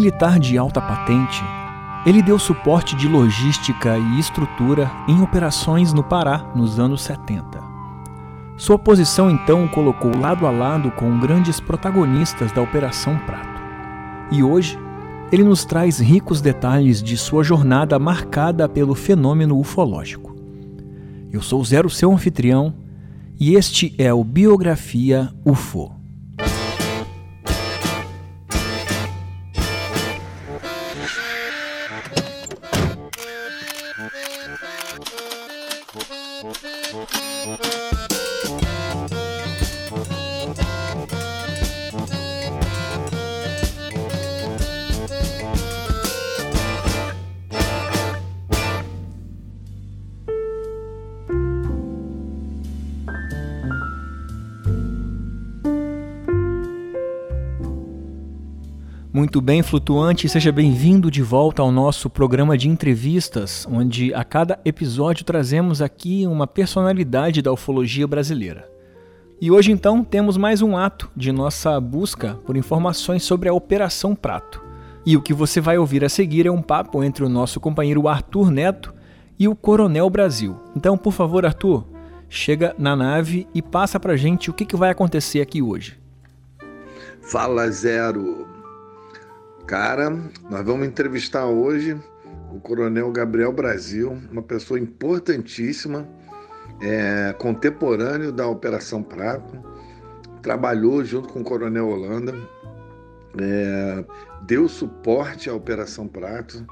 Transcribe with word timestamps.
militar 0.00 0.38
de 0.38 0.56
alta 0.56 0.80
patente, 0.80 1.44
ele 2.06 2.22
deu 2.22 2.38
suporte 2.38 2.96
de 2.96 3.06
logística 3.06 3.98
e 3.98 4.18
estrutura 4.18 4.90
em 5.06 5.20
operações 5.20 5.92
no 5.92 6.02
Pará 6.02 6.50
nos 6.56 6.80
anos 6.80 7.02
70. 7.02 7.60
Sua 8.56 8.78
posição 8.78 9.30
então 9.30 9.66
o 9.66 9.68
colocou 9.68 10.16
lado 10.16 10.46
a 10.46 10.50
lado 10.50 10.90
com 10.92 11.20
grandes 11.20 11.60
protagonistas 11.60 12.50
da 12.50 12.62
Operação 12.62 13.18
Prato. 13.26 13.60
E 14.30 14.42
hoje, 14.42 14.78
ele 15.30 15.44
nos 15.44 15.66
traz 15.66 15.98
ricos 15.98 16.40
detalhes 16.40 17.02
de 17.02 17.18
sua 17.18 17.44
jornada 17.44 17.98
marcada 17.98 18.66
pelo 18.66 18.94
fenômeno 18.94 19.58
ufológico. 19.58 20.34
Eu 21.30 21.42
sou 21.42 21.62
Zero, 21.62 21.90
seu 21.90 22.10
anfitrião, 22.10 22.74
e 23.38 23.54
este 23.54 23.94
é 23.98 24.12
o 24.14 24.24
Biografia 24.24 25.30
UFO. 25.44 25.99
Muito 59.40 59.46
bem, 59.46 59.62
flutuante, 59.62 60.28
seja 60.28 60.52
bem-vindo 60.52 61.10
de 61.10 61.22
volta 61.22 61.62
ao 61.62 61.72
nosso 61.72 62.10
programa 62.10 62.58
de 62.58 62.68
entrevistas, 62.68 63.66
onde 63.70 64.12
a 64.12 64.22
cada 64.22 64.60
episódio 64.66 65.24
trazemos 65.24 65.80
aqui 65.80 66.26
uma 66.26 66.46
personalidade 66.46 67.40
da 67.40 67.50
ufologia 67.50 68.06
brasileira. 68.06 68.70
E 69.40 69.50
hoje 69.50 69.72
então 69.72 70.04
temos 70.04 70.36
mais 70.36 70.60
um 70.60 70.76
ato 70.76 71.10
de 71.16 71.32
nossa 71.32 71.80
busca 71.80 72.34
por 72.44 72.54
informações 72.54 73.22
sobre 73.22 73.48
a 73.48 73.54
Operação 73.54 74.14
Prato. 74.14 74.62
E 75.06 75.16
o 75.16 75.22
que 75.22 75.32
você 75.32 75.58
vai 75.58 75.78
ouvir 75.78 76.04
a 76.04 76.10
seguir 76.10 76.46
é 76.46 76.50
um 76.50 76.60
papo 76.60 77.02
entre 77.02 77.24
o 77.24 77.28
nosso 77.30 77.58
companheiro 77.58 78.08
Arthur 78.08 78.50
Neto 78.50 78.92
e 79.38 79.48
o 79.48 79.56
Coronel 79.56 80.10
Brasil. 80.10 80.54
Então, 80.76 80.98
por 80.98 81.14
favor, 81.14 81.46
Arthur, 81.46 81.86
chega 82.28 82.74
na 82.78 82.94
nave 82.94 83.48
e 83.54 83.62
passa 83.62 83.98
pra 83.98 84.18
gente 84.18 84.50
o 84.50 84.52
que, 84.52 84.66
que 84.66 84.76
vai 84.76 84.90
acontecer 84.90 85.40
aqui 85.40 85.62
hoje. 85.62 85.98
Fala, 87.22 87.70
Zero! 87.70 88.49
Cara, 89.70 90.10
nós 90.50 90.66
vamos 90.66 90.84
entrevistar 90.84 91.46
hoje 91.46 91.96
o 92.52 92.58
Coronel 92.58 93.08
Gabriel 93.12 93.52
Brasil, 93.52 94.20
uma 94.28 94.42
pessoa 94.42 94.80
importantíssima, 94.80 96.08
é, 96.82 97.32
contemporâneo 97.38 98.32
da 98.32 98.48
Operação 98.48 99.00
Prato, 99.00 99.62
trabalhou 100.42 101.04
junto 101.04 101.28
com 101.28 101.42
o 101.42 101.44
Coronel 101.44 101.88
Holanda, 101.88 102.34
é, 103.40 104.04
deu 104.42 104.68
suporte 104.68 105.48
à 105.48 105.54
Operação 105.54 106.08
Prato, 106.08 106.66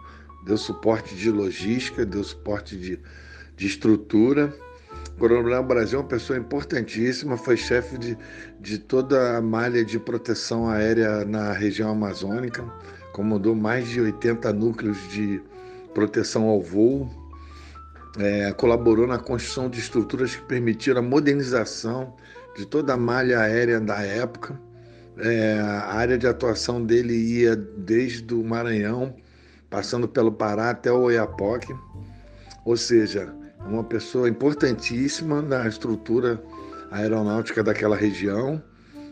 deu 0.45 0.57
suporte 0.57 1.15
de 1.15 1.31
logística, 1.31 2.05
deu 2.05 2.25
suporte 2.25 2.77
de, 2.77 3.01
de 3.55 3.65
estrutura. 3.69 4.53
Coronel 5.19 5.63
Brasil 5.63 5.99
é 5.99 6.03
uma 6.03 6.09
pessoa 6.09 6.39
importantíssima, 6.39 7.37
foi 7.37 7.57
chefe 7.57 7.99
de, 7.99 8.17
de 8.61 8.79
toda 8.79 9.37
a 9.37 9.43
malha 9.43 9.85
de 9.85 9.99
proteção 9.99 10.69
aérea 10.69 11.25
na 11.25 11.53
região 11.53 11.91
amazônica 11.91 12.65
comandou 13.19 13.53
mais 13.53 13.89
de 13.89 14.01
80 14.01 14.53
núcleos 14.53 14.97
de 15.09 15.43
proteção 15.93 16.45
ao 16.45 16.63
voo, 16.63 17.11
é, 18.17 18.53
colaborou 18.53 19.09
na 19.09 19.19
construção 19.19 19.69
de 19.69 19.81
estruturas 19.81 20.37
que 20.37 20.43
permitiram 20.43 21.01
a 21.01 21.03
modernização 21.03 22.15
de 22.57 22.65
toda 22.65 22.95
a 22.95 22.97
malha 22.97 23.41
aérea 23.41 23.81
da 23.81 24.01
época. 24.03 24.57
É, 25.19 25.59
a 25.59 25.95
área 25.95 26.17
de 26.17 26.29
atuação 26.29 26.85
dele 26.85 27.13
ia 27.13 27.57
desde 27.57 28.33
o 28.33 28.45
Maranhão, 28.45 29.17
passando 29.69 30.07
pelo 30.07 30.31
Pará 30.31 30.71
até 30.71 30.93
o 30.93 31.01
Oiapoque, 31.01 31.75
ou 32.65 32.77
seja, 32.77 33.35
uma 33.67 33.85
pessoa 33.85 34.29
importantíssima 34.29 35.43
na 35.43 35.67
estrutura 35.67 36.43
aeronáutica 36.91 37.63
daquela 37.63 37.97
região 37.97 38.63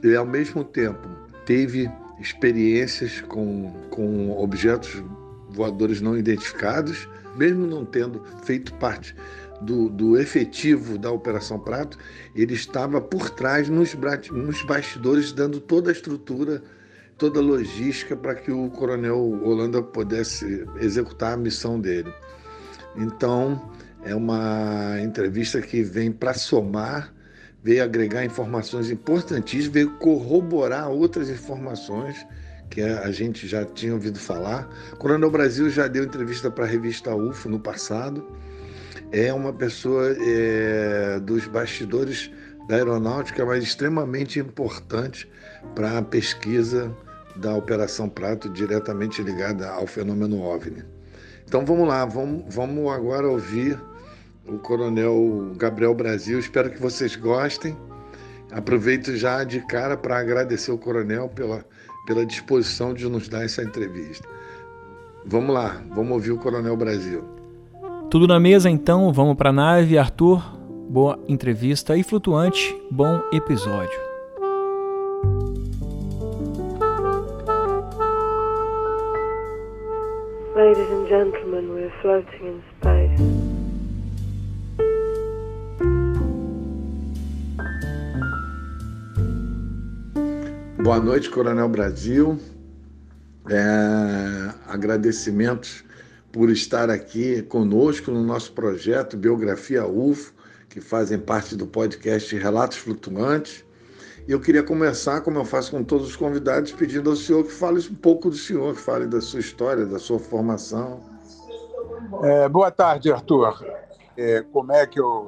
e, 0.02 0.14
ao 0.14 0.26
mesmo 0.26 0.64
tempo, 0.64 1.08
teve 1.44 1.90
experiências 2.20 3.20
com, 3.22 3.72
com 3.90 4.30
objetos 4.38 5.02
voadores 5.50 6.00
não 6.00 6.16
identificados, 6.16 7.08
mesmo 7.36 7.66
não 7.66 7.84
tendo 7.84 8.22
feito 8.44 8.72
parte 8.74 9.14
do, 9.60 9.88
do 9.88 10.18
efetivo 10.18 10.98
da 10.98 11.10
Operação 11.10 11.58
Prato, 11.58 11.98
ele 12.34 12.54
estava 12.54 13.00
por 13.00 13.30
trás, 13.30 13.68
nos, 13.68 13.94
nos 14.30 14.62
bastidores, 14.62 15.32
dando 15.32 15.60
toda 15.60 15.90
a 15.90 15.92
estrutura, 15.92 16.62
toda 17.16 17.40
a 17.40 17.42
logística 17.42 18.16
para 18.16 18.34
que 18.34 18.50
o 18.50 18.68
coronel 18.70 19.18
Holanda 19.42 19.82
pudesse 19.82 20.66
executar 20.80 21.34
a 21.34 21.36
missão 21.36 21.80
dele. 21.80 22.12
Então, 22.96 23.70
é 24.06 24.14
uma 24.14 25.00
entrevista 25.00 25.60
que 25.60 25.82
vem 25.82 26.12
para 26.12 26.32
somar 26.34 27.14
veio 27.66 27.82
agregar 27.82 28.24
informações 28.24 28.92
importantíssimas, 28.92 29.74
veio 29.74 29.90
corroborar 29.98 30.88
outras 30.88 31.28
informações 31.28 32.24
que 32.70 32.80
a 32.80 33.10
gente 33.10 33.48
já 33.48 33.64
tinha 33.64 33.92
ouvido 33.92 34.20
falar. 34.20 34.68
Coronel 34.98 35.32
Brasil 35.32 35.68
já 35.68 35.88
deu 35.88 36.04
entrevista 36.04 36.48
para 36.48 36.64
a 36.64 36.68
revista 36.68 37.12
UFO 37.12 37.48
no 37.48 37.58
passado. 37.58 38.24
É 39.10 39.32
uma 39.32 39.52
pessoa 39.52 40.16
é, 40.16 41.18
dos 41.18 41.48
bastidores 41.48 42.30
da 42.68 42.76
aeronáutica, 42.76 43.44
mas 43.44 43.64
extremamente 43.64 44.38
importante 44.38 45.28
para 45.74 45.98
a 45.98 46.02
pesquisa 46.02 46.96
da 47.34 47.52
Operação 47.52 48.08
Prato, 48.08 48.48
diretamente 48.48 49.20
ligada 49.22 49.68
ao 49.68 49.88
fenômeno 49.88 50.40
OVNI. 50.40 50.84
Então 51.44 51.64
vamos 51.64 51.88
lá, 51.88 52.04
vamos, 52.04 52.44
vamos 52.54 52.92
agora 52.92 53.26
ouvir 53.26 53.76
o 54.48 54.58
Coronel 54.58 55.52
Gabriel 55.56 55.94
Brasil. 55.94 56.38
Espero 56.38 56.70
que 56.70 56.80
vocês 56.80 57.16
gostem. 57.16 57.76
Aproveito 58.52 59.16
já 59.16 59.44
de 59.44 59.60
cara 59.66 59.96
para 59.96 60.18
agradecer 60.18 60.70
o 60.70 60.78
Coronel 60.78 61.28
pela, 61.28 61.64
pela 62.06 62.24
disposição 62.24 62.94
de 62.94 63.08
nos 63.08 63.28
dar 63.28 63.44
essa 63.44 63.62
entrevista. 63.62 64.26
Vamos 65.24 65.52
lá, 65.52 65.82
vamos 65.90 66.12
ouvir 66.12 66.30
o 66.30 66.38
Coronel 66.38 66.76
Brasil. 66.76 67.24
Tudo 68.10 68.28
na 68.28 68.38
mesa 68.38 68.70
então, 68.70 69.12
vamos 69.12 69.34
para 69.34 69.50
a 69.50 69.52
nave. 69.52 69.98
Arthur, 69.98 70.40
boa 70.88 71.18
entrevista 71.26 71.96
e 71.96 72.04
flutuante, 72.04 72.74
bom 72.90 73.20
episódio. 73.32 74.06
Ladies 80.54 80.88
and 80.90 81.06
gentlemen, 81.08 81.68
we're 81.74 81.92
floating 82.00 82.46
in 82.46 82.62
space. 82.78 82.95
Boa 90.86 91.00
noite, 91.00 91.28
Coronel 91.28 91.68
Brasil. 91.68 92.38
É, 93.50 94.54
agradecimentos 94.68 95.84
por 96.30 96.48
estar 96.48 96.90
aqui 96.90 97.42
conosco 97.42 98.12
no 98.12 98.22
nosso 98.22 98.52
projeto 98.52 99.16
Biografia 99.16 99.84
UFO, 99.84 100.32
que 100.68 100.80
fazem 100.80 101.18
parte 101.18 101.56
do 101.56 101.66
podcast 101.66 102.36
Relatos 102.36 102.78
Flutuantes. 102.78 103.64
E 104.28 104.30
eu 104.30 104.38
queria 104.38 104.62
começar, 104.62 105.22
como 105.22 105.40
eu 105.40 105.44
faço 105.44 105.72
com 105.72 105.82
todos 105.82 106.06
os 106.06 106.14
convidados, 106.14 106.70
pedindo 106.70 107.10
ao 107.10 107.16
senhor 107.16 107.42
que 107.42 107.52
fale 107.52 107.80
um 107.80 107.94
pouco 107.96 108.30
do 108.30 108.36
senhor, 108.36 108.72
que 108.76 108.80
fale 108.80 109.06
da 109.08 109.20
sua 109.20 109.40
história, 109.40 109.84
da 109.84 109.98
sua 109.98 110.20
formação. 110.20 111.00
É, 112.22 112.48
boa 112.48 112.70
tarde, 112.70 113.10
Arthur. 113.10 113.60
É, 114.16 114.40
como 114.52 114.72
é 114.72 114.86
que 114.86 115.00
eu 115.00 115.26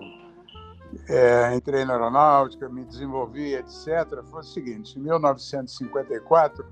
é, 1.08 1.54
entrei 1.54 1.84
na 1.84 1.94
aeronáutica, 1.94 2.68
me 2.68 2.84
desenvolvi, 2.84 3.54
etc., 3.54 4.22
foi 4.30 4.40
o 4.40 4.44
seguinte: 4.44 4.98
em 4.98 5.02
1954, 5.02 6.64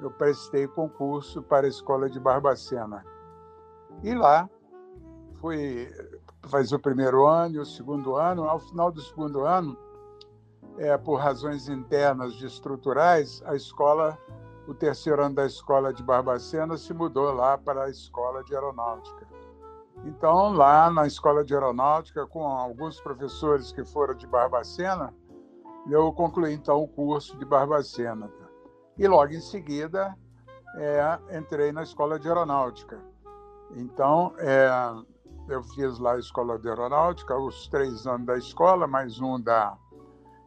eu 0.00 0.10
prestei 0.10 0.66
concurso 0.66 1.42
para 1.42 1.66
a 1.66 1.68
Escola 1.68 2.08
de 2.08 2.18
Barbacena. 2.18 3.04
E 4.02 4.14
lá 4.14 4.48
fui 5.40 5.92
fazer 6.44 6.74
o 6.74 6.78
primeiro 6.78 7.26
ano 7.26 7.56
e 7.56 7.58
o 7.58 7.66
segundo 7.66 8.16
ano. 8.16 8.44
Ao 8.44 8.58
final 8.58 8.90
do 8.90 9.00
segundo 9.00 9.44
ano, 9.44 9.76
é, 10.78 10.96
por 10.96 11.16
razões 11.16 11.68
internas 11.68 12.34
de 12.34 12.46
estruturais, 12.46 13.42
a 13.44 13.54
escola, 13.54 14.18
o 14.66 14.74
terceiro 14.74 15.22
ano 15.22 15.34
da 15.34 15.46
escola 15.46 15.92
de 15.92 16.02
Barbacena 16.02 16.76
se 16.76 16.94
mudou 16.94 17.32
lá 17.32 17.58
para 17.58 17.84
a 17.84 17.90
escola 17.90 18.42
de 18.42 18.54
aeronáutica. 18.54 19.29
Então, 20.04 20.52
lá 20.52 20.90
na 20.90 21.06
Escola 21.06 21.44
de 21.44 21.54
Aeronáutica, 21.54 22.26
com 22.26 22.46
alguns 22.46 23.00
professores 23.00 23.70
que 23.70 23.84
foram 23.84 24.14
de 24.14 24.26
Barbacena, 24.26 25.14
eu 25.88 26.12
concluí 26.12 26.54
então 26.54 26.82
o 26.82 26.88
curso 26.88 27.36
de 27.38 27.44
Barbacena. 27.44 28.30
E 28.96 29.06
logo 29.06 29.32
em 29.32 29.40
seguida, 29.40 30.16
é, 30.76 31.18
entrei 31.36 31.72
na 31.72 31.82
escola 31.82 32.18
de 32.18 32.28
aeronáutica. 32.28 32.98
Então, 33.76 34.32
é, 34.38 34.70
eu 35.48 35.62
fiz 35.62 35.98
lá 35.98 36.14
a 36.14 36.18
escola 36.18 36.58
de 36.58 36.68
aeronáutica, 36.68 37.36
os 37.36 37.68
três 37.68 38.06
anos 38.06 38.26
da 38.26 38.36
escola, 38.36 38.86
mais 38.86 39.20
um 39.20 39.40
da 39.40 39.76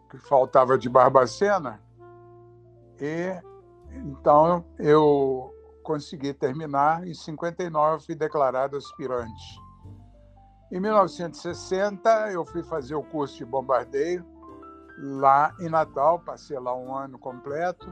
que 0.09 0.17
faltava 0.17 0.77
de 0.77 0.89
Barbacena. 0.89 1.81
E 2.99 3.35
então 3.91 4.63
eu 4.77 5.52
consegui 5.83 6.33
terminar 6.33 7.05
em 7.05 7.13
59 7.13 8.05
fui 8.05 8.15
declarado 8.15 8.77
aspirante. 8.77 9.61
Em 10.71 10.79
1960 10.79 12.31
eu 12.31 12.43
fui 12.45 12.63
fazer 12.63 12.95
o 12.95 13.03
curso 13.03 13.37
de 13.37 13.45
bombardeio 13.45 14.25
lá 14.97 15.53
em 15.59 15.69
Natal, 15.69 16.19
passei 16.19 16.57
lá 16.57 16.75
um 16.75 16.95
ano 16.95 17.19
completo 17.19 17.87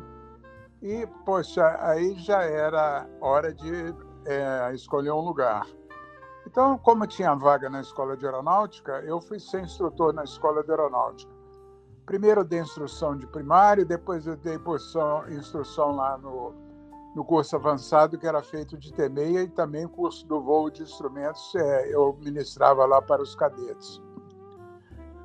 e 0.81 1.05
poxa 1.25 1.77
aí 1.79 2.17
já 2.17 2.41
era 2.41 3.07
hora 3.19 3.53
de 3.53 3.93
é, 4.25 4.71
escolher 4.73 5.11
um 5.11 5.19
lugar. 5.19 5.67
Então, 6.47 6.77
como 6.79 7.05
tinha 7.05 7.35
vaga 7.35 7.69
na 7.69 7.81
escola 7.81 8.17
de 8.17 8.25
aeronáutica, 8.25 8.93
eu 9.05 9.21
fui 9.21 9.39
ser 9.39 9.61
instrutor 9.61 10.11
na 10.11 10.23
escola 10.23 10.63
de 10.63 10.71
aeronáutica. 10.71 11.31
Primeiro 12.05 12.43
dei 12.43 12.59
instrução 12.59 13.15
de 13.15 13.27
primário, 13.27 13.85
depois 13.85 14.25
eu 14.25 14.35
dei 14.35 14.59
instrução 15.29 15.95
lá 15.95 16.17
no, 16.17 16.70
no 17.15 17.25
curso 17.25 17.55
avançado, 17.55 18.17
que 18.17 18.25
era 18.25 18.41
feito 18.41 18.77
de 18.77 18.91
T6, 18.93 19.43
e 19.43 19.47
também 19.49 19.85
o 19.85 19.89
curso 19.89 20.25
do 20.25 20.41
voo 20.41 20.69
de 20.69 20.83
instrumentos 20.83 21.53
é, 21.55 21.93
eu 21.93 22.17
ministrava 22.21 22.85
lá 22.85 23.01
para 23.01 23.21
os 23.21 23.35
cadetes. 23.35 24.01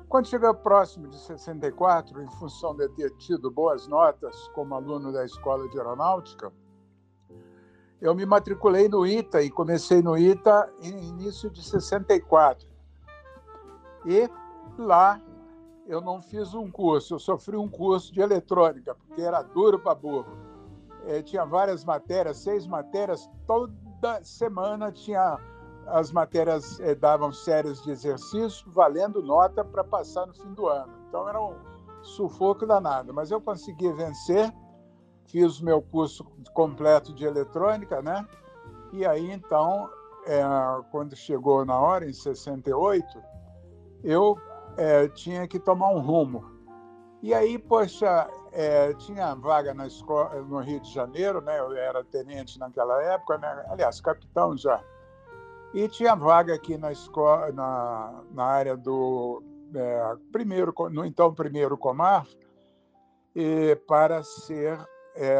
Quando 0.09 0.27
chegou 0.27 0.53
próximo 0.53 1.07
de 1.07 1.17
64, 1.17 2.21
em 2.21 2.29
função 2.31 2.75
de 2.75 2.87
ter 2.89 3.11
tido 3.17 3.51
boas 3.51 3.87
notas 3.87 4.47
como 4.49 4.73
aluno 4.73 5.11
da 5.11 5.25
escola 5.25 5.67
de 5.69 5.77
aeronáutica, 5.77 6.51
eu 7.99 8.13
me 8.13 8.25
matriculei 8.25 8.87
no 8.87 9.05
ITA 9.05 9.41
e 9.41 9.49
comecei 9.49 10.01
no 10.01 10.17
ITA 10.17 10.71
em 10.81 11.09
início 11.09 11.49
de 11.49 11.63
64. 11.63 12.67
E 14.05 14.29
lá 14.77 15.19
eu 15.85 15.99
não 15.99 16.21
fiz 16.21 16.53
um 16.53 16.69
curso, 16.69 17.15
eu 17.15 17.19
sofri 17.19 17.57
um 17.57 17.67
curso 17.67 18.13
de 18.13 18.21
eletrônica, 18.21 18.95
porque 18.95 19.21
era 19.21 19.41
duro 19.41 19.79
para 19.79 19.95
burro. 19.95 20.46
É, 21.07 21.21
tinha 21.21 21.45
várias 21.45 21.83
matérias, 21.83 22.37
seis 22.37 22.67
matérias, 22.67 23.29
toda 23.45 24.23
semana 24.23 24.91
tinha 24.91 25.39
as 25.87 26.11
matérias 26.11 26.79
é, 26.81 26.93
davam 26.93 27.31
séries 27.31 27.81
de 27.81 27.91
exercício, 27.91 28.69
valendo 28.71 29.21
nota 29.23 29.63
para 29.63 29.83
passar 29.83 30.27
no 30.27 30.33
fim 30.35 30.53
do 30.53 30.67
ano. 30.67 30.93
Então 31.07 31.27
era 31.27 31.41
um 31.41 31.55
sufoco 32.03 32.65
danado, 32.65 33.13
mas 33.13 33.31
eu 33.31 33.41
consegui 33.41 33.91
vencer 33.93 34.53
fiz 35.27 35.59
o 35.59 35.65
meu 35.65 35.81
curso 35.81 36.23
completo 36.53 37.13
de 37.13 37.25
eletrônica, 37.25 38.01
né? 38.01 38.25
E 38.93 39.05
aí, 39.05 39.31
então, 39.31 39.89
é, 40.25 40.41
quando 40.91 41.15
chegou 41.15 41.65
na 41.65 41.77
hora, 41.79 42.09
em 42.09 42.13
68, 42.13 43.05
eu 44.03 44.37
é, 44.77 45.07
tinha 45.09 45.47
que 45.47 45.59
tomar 45.59 45.89
um 45.89 45.99
rumo. 45.99 46.45
E 47.21 47.33
aí, 47.33 47.57
poxa, 47.57 48.29
é, 48.57 48.91
tinha 48.95 49.35
vaga 49.35 49.71
na 49.71 49.85
escola, 49.85 50.41
no 50.41 50.59
Rio 50.61 50.79
de 50.79 50.91
Janeiro, 50.91 51.39
né? 51.41 51.59
Eu 51.59 51.73
era 51.73 52.03
tenente 52.03 52.57
naquela 52.57 52.99
época, 53.03 53.37
né? 53.37 53.65
aliás, 53.69 54.01
capitão 54.01 54.57
já. 54.57 54.83
E 55.75 55.87
tinha 55.87 56.15
vaga 56.15 56.55
aqui 56.55 56.75
na 56.75 56.91
escola, 56.91 57.51
na, 57.51 58.23
na 58.31 58.43
área 58.43 58.75
do 58.75 59.43
é, 59.75 60.15
primeiro, 60.31 60.73
no 60.89 61.05
então 61.05 61.31
primeiro 61.35 61.77
Comar, 61.77 62.25
e, 63.35 63.75
para 63.87 64.23
ser 64.23 64.79
é, 65.15 65.39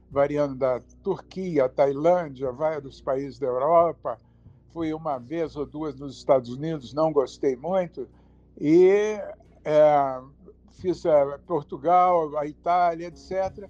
variando 0.09 0.55
da 0.55 0.81
Turquia, 1.03 1.69
Tailândia, 1.69 2.51
vários 2.51 2.99
países 2.99 3.37
da 3.37 3.45
Europa. 3.45 4.17
Fui 4.73 4.91
uma 4.95 5.19
vez 5.19 5.55
ou 5.55 5.67
duas 5.67 5.95
nos 5.95 6.17
Estados 6.17 6.49
Unidos, 6.49 6.91
não 6.91 7.13
gostei 7.13 7.55
muito. 7.55 8.07
E 8.59 9.19
é, 9.63 10.21
fiz 10.71 11.05
a 11.05 11.37
Portugal, 11.45 12.35
a 12.35 12.47
Itália, 12.47 13.07
etc. 13.07 13.69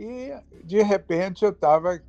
E, 0.00 0.34
de 0.64 0.82
repente, 0.82 1.44
eu 1.44 1.50
estava 1.50 2.02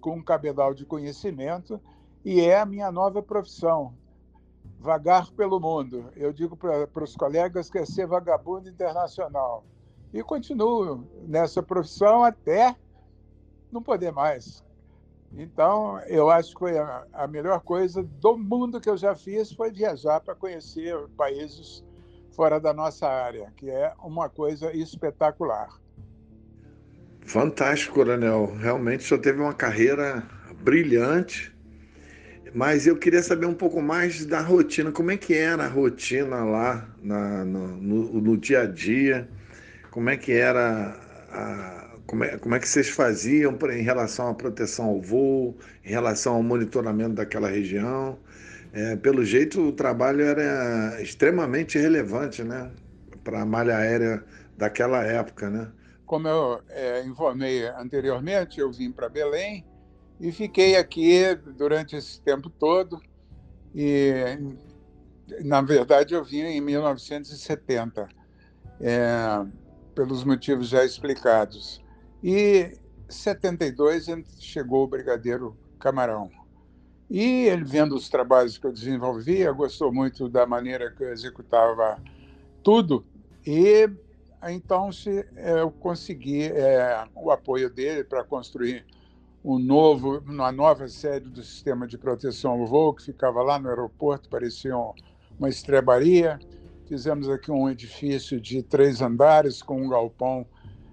com 0.00 0.16
um 0.16 0.22
cabedal 0.22 0.72
de 0.72 0.86
conhecimento 0.86 1.78
e 2.24 2.40
é 2.40 2.58
a 2.58 2.64
minha 2.64 2.90
nova 2.90 3.22
profissão, 3.22 3.92
vagar 4.80 5.30
pelo 5.32 5.60
mundo. 5.60 6.06
Eu 6.16 6.32
digo 6.32 6.56
para 6.56 7.04
os 7.04 7.14
colegas 7.14 7.68
que 7.68 7.76
é 7.76 7.84
ser 7.84 8.06
vagabundo 8.06 8.70
internacional. 8.70 9.62
E 10.10 10.22
continuo 10.22 11.06
nessa 11.28 11.62
profissão 11.62 12.24
até 12.24 12.74
não 13.70 13.82
poder 13.82 14.10
mais. 14.10 14.64
Então, 15.30 15.98
eu 16.06 16.30
acho 16.30 16.54
que 16.54 16.60
foi 16.60 16.78
a, 16.78 17.06
a 17.12 17.26
melhor 17.26 17.60
coisa 17.60 18.02
do 18.02 18.38
mundo 18.38 18.80
que 18.80 18.88
eu 18.88 18.96
já 18.96 19.14
fiz 19.14 19.52
foi 19.52 19.70
viajar 19.70 20.18
para 20.20 20.34
conhecer 20.34 20.96
países 21.08 21.84
fora 22.30 22.58
da 22.58 22.72
nossa 22.72 23.06
área, 23.06 23.52
que 23.54 23.68
é 23.68 23.92
uma 24.02 24.30
coisa 24.30 24.72
espetacular. 24.72 25.83
Fantástico, 27.24 27.94
Coronel. 27.94 28.54
Realmente 28.60 29.04
senhor 29.04 29.20
teve 29.20 29.40
uma 29.40 29.54
carreira 29.54 30.22
brilhante, 30.62 31.52
mas 32.54 32.86
eu 32.86 32.96
queria 32.96 33.22
saber 33.22 33.46
um 33.46 33.54
pouco 33.54 33.82
mais 33.82 34.24
da 34.26 34.40
rotina. 34.40 34.92
Como 34.92 35.10
é 35.10 35.16
que 35.16 35.34
era 35.34 35.64
a 35.64 35.68
rotina 35.68 36.44
lá 36.44 36.88
na, 37.02 37.44
no, 37.44 37.68
no, 37.76 38.20
no 38.20 38.36
dia 38.36 38.62
a 38.62 38.66
dia? 38.66 39.28
Como 39.90 40.10
é 40.10 40.16
que 40.16 40.32
era 40.32 40.96
a, 41.32 41.96
como 42.06 42.24
é, 42.24 42.36
como 42.38 42.54
é 42.54 42.58
que 42.60 42.68
vocês 42.68 42.88
faziam 42.88 43.56
em 43.72 43.82
relação 43.82 44.28
à 44.28 44.34
proteção 44.34 44.86
ao 44.86 45.00
voo, 45.00 45.56
em 45.84 45.90
relação 45.90 46.34
ao 46.34 46.42
monitoramento 46.42 47.14
daquela 47.14 47.48
região? 47.48 48.18
É, 48.72 48.96
pelo 48.96 49.24
jeito, 49.24 49.60
o 49.68 49.72
trabalho 49.72 50.22
era 50.22 51.00
extremamente 51.00 51.78
relevante 51.78 52.42
né, 52.42 52.70
para 53.22 53.42
a 53.42 53.46
malha 53.46 53.76
aérea 53.76 54.22
daquela 54.58 55.02
época. 55.04 55.48
Né? 55.48 55.68
Como 56.06 56.28
eu 56.28 56.62
é, 56.68 57.04
informei 57.04 57.66
anteriormente, 57.66 58.60
eu 58.60 58.70
vim 58.70 58.92
para 58.92 59.08
Belém 59.08 59.64
e 60.20 60.30
fiquei 60.30 60.76
aqui 60.76 61.34
durante 61.56 61.96
esse 61.96 62.20
tempo 62.20 62.50
todo. 62.50 63.00
E, 63.74 64.38
na 65.44 65.60
verdade, 65.62 66.14
eu 66.14 66.22
vim 66.22 66.40
em 66.40 66.60
1970, 66.60 68.08
é, 68.80 69.46
pelos 69.94 70.24
motivos 70.24 70.68
já 70.68 70.84
explicados. 70.84 71.82
E 72.22 72.78
72 73.08 74.06
chegou 74.38 74.84
o 74.84 74.88
Brigadeiro 74.88 75.56
Camarão. 75.78 76.30
E 77.10 77.46
ele, 77.46 77.64
vendo 77.64 77.94
os 77.94 78.08
trabalhos 78.08 78.56
que 78.56 78.66
eu 78.66 78.72
desenvolvia, 78.72 79.52
gostou 79.52 79.92
muito 79.92 80.28
da 80.28 80.46
maneira 80.46 80.90
que 80.90 81.02
eu 81.02 81.12
executava 81.12 82.00
tudo. 82.62 83.04
E 83.46 83.88
então 84.52 84.92
se, 84.92 85.26
eu 85.36 85.70
consegui 85.70 86.44
é, 86.44 87.06
o 87.14 87.30
apoio 87.30 87.70
dele 87.70 88.04
para 88.04 88.24
construir 88.24 88.84
um 89.44 89.58
novo, 89.58 90.18
uma 90.26 90.50
nova 90.50 90.88
sede 90.88 91.28
do 91.28 91.42
sistema 91.42 91.86
de 91.86 91.98
proteção 91.98 92.52
ao 92.52 92.66
voo, 92.66 92.94
que 92.94 93.04
ficava 93.04 93.42
lá 93.42 93.58
no 93.58 93.68
aeroporto, 93.68 94.28
parecia 94.28 94.74
uma 95.38 95.48
estrebaria. 95.48 96.38
Fizemos 96.86 97.28
aqui 97.28 97.50
um 97.50 97.68
edifício 97.68 98.40
de 98.40 98.62
três 98.62 99.02
andares 99.02 99.62
com 99.62 99.82
um 99.82 99.88
galpão 99.88 100.46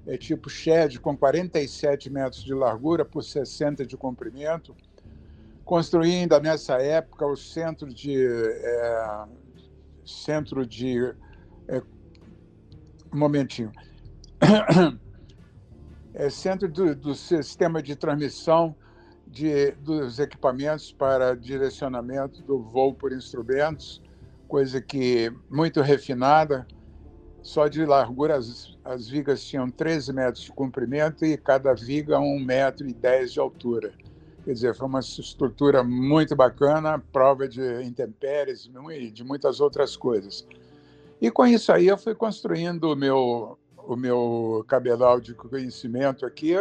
é, 0.05 0.17
tipo 0.17 0.49
shed, 0.49 0.99
com 0.99 1.15
47 1.15 2.09
metros 2.09 2.43
de 2.43 2.53
largura 2.53 3.05
por 3.05 3.23
60 3.23 3.85
de 3.85 3.95
comprimento. 3.95 4.75
Construí 5.63 6.15
ainda 6.15 6.39
nessa 6.39 6.81
época 6.81 7.25
o 7.25 7.37
centro 7.37 7.93
de 7.93 8.25
é, 8.25 9.25
centro 10.05 10.65
de 10.65 11.13
é, 11.67 11.81
um 13.13 13.17
momentinho 13.17 13.71
é 16.13 16.29
centro 16.29 16.67
do, 16.67 16.95
do 16.95 17.13
sistema 17.15 17.81
de 17.81 17.95
transmissão 17.95 18.75
de, 19.27 19.71
dos 19.71 20.19
equipamentos 20.19 20.91
para 20.91 21.35
direcionamento 21.35 22.41
do 22.41 22.59
voo 22.59 22.93
por 22.93 23.13
instrumentos, 23.13 24.01
coisa 24.47 24.81
que 24.81 25.31
muito 25.49 25.81
refinada. 25.81 26.67
Só 27.41 27.67
de 27.67 27.83
largura, 27.85 28.35
as, 28.35 28.77
as 28.85 29.07
vigas 29.07 29.43
tinham 29.43 29.71
13 29.71 30.13
metros 30.13 30.43
de 30.43 30.51
comprimento 30.51 31.25
e 31.25 31.35
cada 31.37 31.73
viga 31.73 32.17
1,10 32.17 32.45
metro 32.45 32.87
e 32.87 32.93
10 32.93 33.33
de 33.33 33.39
altura. 33.39 33.93
Quer 34.43 34.53
dizer, 34.53 34.75
foi 34.75 34.87
uma 34.87 34.99
estrutura 34.99 35.83
muito 35.83 36.35
bacana, 36.35 36.99
prova 37.11 37.47
de 37.47 37.83
intempéries 37.83 38.69
e 38.91 39.11
de 39.11 39.23
muitas 39.23 39.59
outras 39.59 39.95
coisas. 39.95 40.45
E 41.21 41.29
com 41.29 41.45
isso 41.45 41.71
aí 41.71 41.87
eu 41.87 41.99
fui 41.99 42.15
construindo 42.15 42.85
o 42.85 42.95
meu, 42.95 43.55
o 43.77 43.95
meu 43.95 44.65
cabedal 44.67 45.21
de 45.21 45.35
conhecimento 45.35 46.25
aqui. 46.25 46.55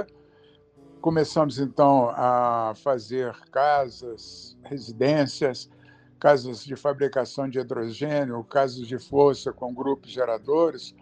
Começamos 1.00 1.58
então 1.58 2.10
a 2.10 2.74
fazer 2.76 3.34
casas, 3.50 4.58
residências, 4.62 5.70
casas 6.18 6.62
de 6.62 6.76
fabricação 6.76 7.48
de 7.48 7.58
hidrogênio, 7.58 8.44
casas 8.44 8.86
de 8.86 8.98
força 8.98 9.50
com 9.50 9.72
grupos 9.72 10.10
geradores. 10.10 10.94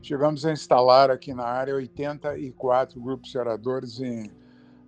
Chegamos 0.00 0.46
a 0.46 0.52
instalar 0.52 1.10
aqui 1.10 1.34
na 1.34 1.44
área 1.44 1.74
84 1.74 2.98
grupos 2.98 3.30
geradores 3.30 4.00
em 4.00 4.30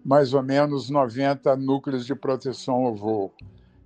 mais 0.03 0.33
ou 0.33 0.43
menos 0.43 0.89
90 0.89 1.55
núcleos 1.57 2.07
de 2.07 2.15
proteção 2.15 2.87
ao 2.87 2.95
voo. 2.95 3.35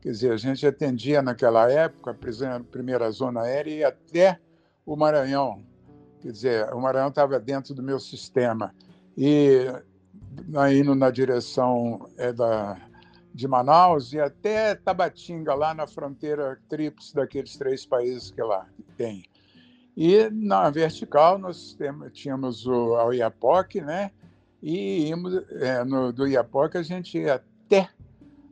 Quer 0.08 0.12
dizer, 0.12 0.32
a 0.32 0.36
gente 0.38 0.66
atendia 0.66 1.20
naquela 1.20 1.70
época 1.70 2.12
a 2.12 2.60
primeira 2.60 3.10
zona 3.10 3.42
aérea 3.42 3.74
e 3.74 3.84
até 3.84 4.40
o 4.86 4.96
Maranhão, 4.96 5.62
Quer 6.22 6.32
dizer, 6.32 6.72
o 6.72 6.80
Maranhão 6.80 7.08
estava 7.08 7.38
dentro 7.38 7.74
do 7.74 7.82
meu 7.82 8.00
sistema. 8.00 8.74
E 9.14 9.66
indo 10.72 10.94
na 10.94 11.10
direção 11.10 12.08
é, 12.16 12.32
da, 12.32 12.80
de 13.34 13.46
Manaus 13.46 14.14
e 14.14 14.18
até 14.18 14.74
Tabatinga, 14.74 15.54
lá 15.54 15.74
na 15.74 15.86
fronteira 15.86 16.58
tríplice 16.70 17.14
daqueles 17.14 17.58
três 17.58 17.84
países 17.84 18.30
que 18.30 18.42
lá 18.42 18.66
tem. 18.96 19.26
E 19.94 20.30
na 20.30 20.70
vertical 20.70 21.38
nós 21.38 21.76
tínhamos 22.14 22.66
o 22.66 22.96
a 22.96 23.14
Iapoc, 23.14 23.74
né? 23.74 24.10
E 24.62 25.10
íamos, 25.10 25.34
é, 25.60 25.84
no, 25.84 26.14
do 26.14 26.26
Iapoc 26.26 26.76
a 26.76 26.82
gente 26.82 27.18
ia 27.18 27.34
até 27.34 27.90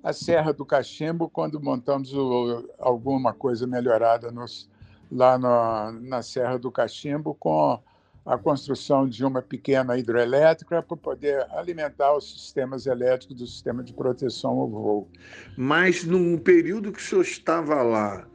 a 0.06 0.12
Serra 0.12 0.52
do 0.52 0.64
Cachimbo 0.64 1.28
quando 1.28 1.60
montamos 1.60 2.14
o, 2.14 2.70
alguma 2.78 3.34
coisa 3.34 3.66
melhorada 3.66 4.30
nos, 4.30 4.70
lá 5.10 5.36
na, 5.36 5.90
na 6.00 6.22
Serra 6.22 6.56
do 6.56 6.70
Cachimbo 6.70 7.34
com 7.34 7.76
a 8.25 8.38
construção 8.38 9.08
de 9.08 9.25
uma 9.25 9.42
pequena 9.42 9.98
hidrelétrica 9.98 10.80
para 10.80 10.96
poder 10.96 11.44
alimentar 11.50 12.16
os 12.16 12.32
sistemas 12.32 12.86
elétricos 12.86 13.36
do 13.36 13.46
sistema 13.48 13.82
de 13.82 13.92
proteção 13.92 14.52
ao 14.52 14.68
voo. 14.68 15.08
Mas 15.56 16.04
no 16.04 16.38
período 16.38 16.92
que 16.92 17.00
o 17.00 17.02
senhor 17.02 17.22
estava 17.22 17.82
lá, 17.82 18.28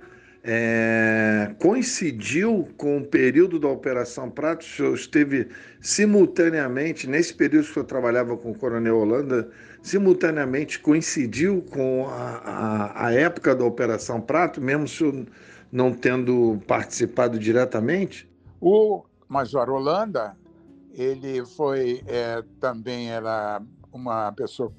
é, 0.44 1.54
coincidiu 1.58 2.68
com 2.76 2.98
o 2.98 3.06
período 3.06 3.58
da 3.60 3.70
Operação 3.70 4.30
Prato? 4.30 4.64
O 4.64 4.68
senhor 4.68 4.96
esteve 4.96 5.48
simultaneamente, 5.80 7.08
nesse 7.08 7.34
período 7.34 7.64
que 7.64 7.72
o 7.72 7.74
senhor 7.76 7.86
trabalhava 7.86 8.36
com 8.36 8.52
o 8.52 8.58
Coronel 8.58 8.98
Holanda, 8.98 9.50
simultaneamente 9.82 10.80
coincidiu 10.80 11.64
com 11.72 12.08
a, 12.08 12.38
a, 12.38 13.08
a 13.08 13.14
época 13.14 13.56
da 13.56 13.66
Operação 13.66 14.22
Prato, 14.22 14.62
mesmo 14.62 14.88
se 14.88 14.98
senhor 14.98 15.26
não 15.72 15.94
tendo 15.94 16.60
participado 16.68 17.40
diretamente? 17.40 18.30
O 18.60 19.04
Major 19.28 19.70
Holanda, 19.70 20.36
ele 20.94 21.46
foi 21.46 22.04
é, 22.06 22.44
também 22.60 23.10
era 23.10 23.62
uma 23.92 24.32
pessoa 24.34 24.72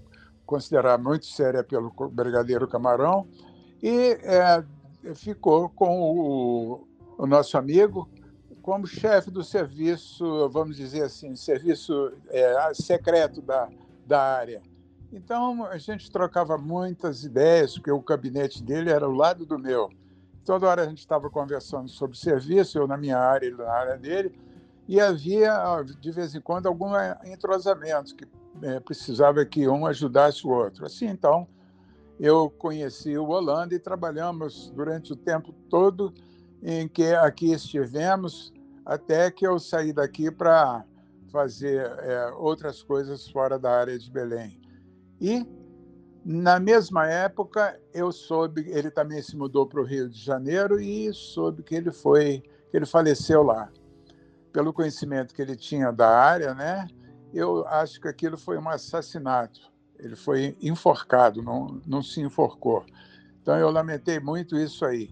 considerada 0.44 1.02
muito 1.02 1.24
séria 1.24 1.64
pelo 1.64 1.90
Brigadeiro 2.10 2.68
Camarão 2.68 3.26
e 3.82 4.18
é, 4.22 4.62
ficou 5.14 5.70
com 5.70 6.00
o, 6.00 6.86
o, 7.16 7.26
nosso 7.26 7.56
amigo 7.56 8.08
como 8.60 8.86
chefe 8.86 9.30
do 9.30 9.42
serviço, 9.42 10.48
vamos 10.50 10.76
dizer 10.76 11.04
assim, 11.04 11.34
serviço 11.34 12.12
é, 12.28 12.72
secreto 12.74 13.40
da, 13.40 13.68
da 14.06 14.20
área. 14.20 14.62
Então 15.12 15.66
a 15.66 15.76
gente 15.76 16.10
trocava 16.10 16.56
muitas 16.56 17.22
ideias, 17.22 17.74
porque 17.74 17.90
o 17.90 18.00
gabinete 18.00 18.62
dele 18.62 18.90
era 18.90 19.04
ao 19.04 19.12
lado 19.12 19.44
do 19.44 19.58
meu. 19.58 19.90
Toda 20.44 20.66
hora 20.66 20.82
a 20.82 20.86
gente 20.86 21.00
estava 21.00 21.28
conversando 21.28 21.88
sobre 21.88 22.16
serviço, 22.16 22.78
eu 22.78 22.88
na 22.88 22.96
minha 22.96 23.18
área, 23.18 23.46
ele 23.46 23.56
na 23.56 23.70
área 23.70 23.98
dele, 23.98 24.34
e 24.88 24.98
havia, 24.98 25.82
de 26.00 26.10
vez 26.10 26.34
em 26.34 26.40
quando, 26.40 26.66
algum 26.66 26.90
entrosamento 27.24 28.16
que 28.16 28.26
é, 28.62 28.80
precisava 28.80 29.44
que 29.44 29.68
um 29.68 29.86
ajudasse 29.86 30.46
o 30.46 30.50
outro. 30.50 30.86
Assim, 30.86 31.06
então, 31.06 31.46
eu 32.18 32.50
conheci 32.50 33.16
o 33.16 33.28
Holanda 33.28 33.74
e 33.74 33.78
trabalhamos 33.78 34.70
durante 34.74 35.12
o 35.12 35.16
tempo 35.16 35.52
todo 35.68 36.12
em 36.62 36.88
que 36.88 37.12
aqui 37.14 37.52
estivemos, 37.52 38.52
até 38.84 39.30
que 39.30 39.46
eu 39.46 39.58
saí 39.58 39.92
daqui 39.92 40.30
para 40.30 40.84
fazer 41.30 41.86
é, 42.00 42.30
outras 42.32 42.82
coisas 42.82 43.28
fora 43.28 43.58
da 43.58 43.70
área 43.70 43.98
de 43.98 44.10
Belém. 44.10 44.61
E 45.22 45.46
na 46.24 46.58
mesma 46.58 47.06
época, 47.06 47.80
eu 47.94 48.10
soube, 48.10 48.68
ele 48.68 48.90
também 48.90 49.22
se 49.22 49.36
mudou 49.36 49.64
para 49.64 49.80
o 49.80 49.84
Rio 49.84 50.10
de 50.10 50.18
Janeiro 50.18 50.80
e 50.80 51.14
soube 51.14 51.62
que 51.62 51.76
ele 51.76 51.92
foi, 51.92 52.42
que 52.68 52.76
ele 52.76 52.86
faleceu 52.86 53.44
lá. 53.44 53.70
Pelo 54.52 54.72
conhecimento 54.72 55.32
que 55.32 55.40
ele 55.40 55.54
tinha 55.54 55.92
da 55.92 56.08
área, 56.08 56.54
né? 56.54 56.88
Eu 57.32 57.64
acho 57.68 58.00
que 58.00 58.08
aquilo 58.08 58.36
foi 58.36 58.58
um 58.58 58.68
assassinato. 58.68 59.60
Ele 59.96 60.16
foi 60.16 60.56
enforcado, 60.60 61.40
não, 61.40 61.80
não 61.86 62.02
se 62.02 62.20
enforcou. 62.20 62.84
Então 63.40 63.56
eu 63.56 63.70
lamentei 63.70 64.18
muito 64.18 64.56
isso 64.56 64.84
aí. 64.84 65.08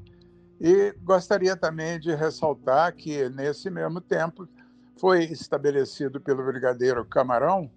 E 0.60 0.92
gostaria 1.04 1.56
também 1.56 2.00
de 2.00 2.12
ressaltar 2.16 2.92
que 2.96 3.28
nesse 3.28 3.70
mesmo 3.70 4.00
tempo 4.00 4.48
foi 4.96 5.22
estabelecido 5.26 6.20
pelo 6.20 6.44
brigadeiro 6.44 7.04
Camarão 7.04 7.70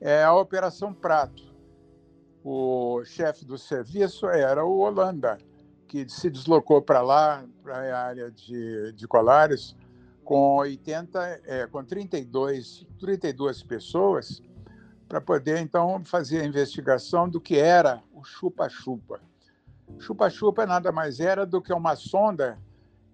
é 0.00 0.24
a 0.24 0.34
Operação 0.34 0.92
Prato 0.92 1.49
o 2.44 3.02
chefe 3.04 3.44
do 3.44 3.58
serviço 3.58 4.26
era 4.26 4.64
o 4.64 4.78
Holanda, 4.78 5.38
que 5.86 6.08
se 6.08 6.30
deslocou 6.30 6.80
para 6.80 7.02
lá, 7.02 7.44
para 7.62 7.76
a 7.96 8.02
área 8.02 8.30
de, 8.30 8.92
de 8.92 9.08
Colares, 9.08 9.76
com 10.24 10.56
80, 10.56 11.40
é, 11.44 11.66
com 11.66 11.84
32, 11.84 12.86
32 12.98 13.62
pessoas, 13.62 14.42
para 15.08 15.20
poder 15.20 15.58
então 15.58 16.02
fazer 16.04 16.40
a 16.40 16.46
investigação 16.46 17.28
do 17.28 17.40
que 17.40 17.58
era 17.58 18.02
o 18.14 18.22
chupa-chupa. 18.22 19.20
Chupa-chupa 19.98 20.64
nada 20.64 20.92
mais 20.92 21.18
era 21.18 21.44
do 21.44 21.60
que 21.60 21.72
uma 21.72 21.96
sonda 21.96 22.58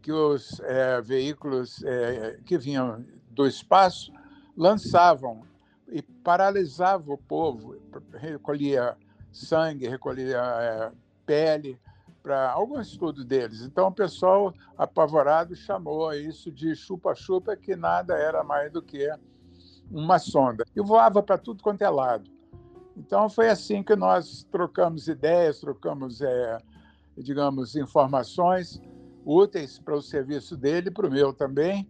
que 0.02 0.12
os 0.12 0.60
é, 0.60 1.00
veículos 1.00 1.82
é, 1.84 2.38
que 2.44 2.58
vinham 2.58 3.04
do 3.30 3.46
espaço 3.46 4.12
lançavam 4.56 5.42
e 5.88 6.02
paralisava 6.02 7.12
o 7.12 7.18
povo, 7.18 7.76
recolhia 8.12 8.96
sangue, 9.36 9.88
recolhia 9.88 10.38
é, 10.38 10.92
pele, 11.24 11.78
para 12.22 12.50
algum 12.50 12.80
estudo 12.80 13.24
deles. 13.24 13.60
Então, 13.62 13.86
o 13.86 13.92
pessoal 13.92 14.52
apavorado 14.76 15.54
chamou 15.54 16.12
isso 16.12 16.50
de 16.50 16.74
chupa-chupa, 16.74 17.56
que 17.56 17.76
nada 17.76 18.14
era 18.14 18.42
mais 18.42 18.72
do 18.72 18.82
que 18.82 19.08
uma 19.90 20.18
sonda. 20.18 20.64
E 20.74 20.80
voava 20.80 21.22
para 21.22 21.38
tudo 21.38 21.62
quanto 21.62 21.82
é 21.82 21.88
lado. 21.88 22.28
Então, 22.96 23.28
foi 23.28 23.48
assim 23.48 23.82
que 23.82 23.94
nós 23.94 24.44
trocamos 24.50 25.06
ideias, 25.06 25.60
trocamos, 25.60 26.20
é, 26.20 26.58
digamos, 27.16 27.76
informações 27.76 28.80
úteis 29.24 29.78
para 29.78 29.94
o 29.94 30.02
serviço 30.02 30.56
dele, 30.56 30.90
para 30.90 31.06
o 31.06 31.10
meu 31.10 31.32
também. 31.32 31.88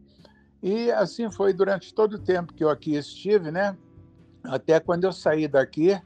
E 0.63 0.91
assim 0.91 1.31
foi 1.31 1.53
durante 1.53 1.95
todo 1.95 2.15
o 2.15 2.19
tempo 2.19 2.53
que 2.53 2.65
eu 2.65 2.69
aqui 2.69 2.95
estive, 2.97 3.51
né? 3.51 3.75
Até 4.45 4.81
quando 4.81 5.05
eu 5.05 5.13
saí 5.13 5.49
daqui, 5.49 5.99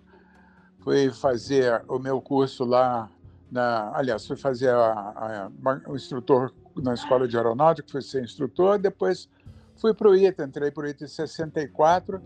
fui 0.82 1.10
fazer 1.10 1.82
o 1.88 1.98
meu 1.98 2.20
curso 2.20 2.64
lá, 2.64 3.10
na, 3.50 3.96
aliás, 3.96 4.26
fui 4.26 4.36
fazer 4.36 4.70
a, 4.70 5.50
a, 5.64 5.80
o 5.86 5.94
instrutor 5.94 6.52
na 6.76 6.94
escola 6.94 7.26
de 7.26 7.36
aeronáutica, 7.36 7.88
fui 7.90 8.02
ser 8.02 8.22
instrutor, 8.22 8.78
depois 8.78 9.28
fui 9.76 9.92
para 9.92 10.08
o 10.08 10.14
ITA, 10.14 10.44
entrei 10.44 10.70
para 10.70 10.84
o 10.84 10.88
ITA 10.88 11.04
em 11.04 11.08
64 11.08 12.20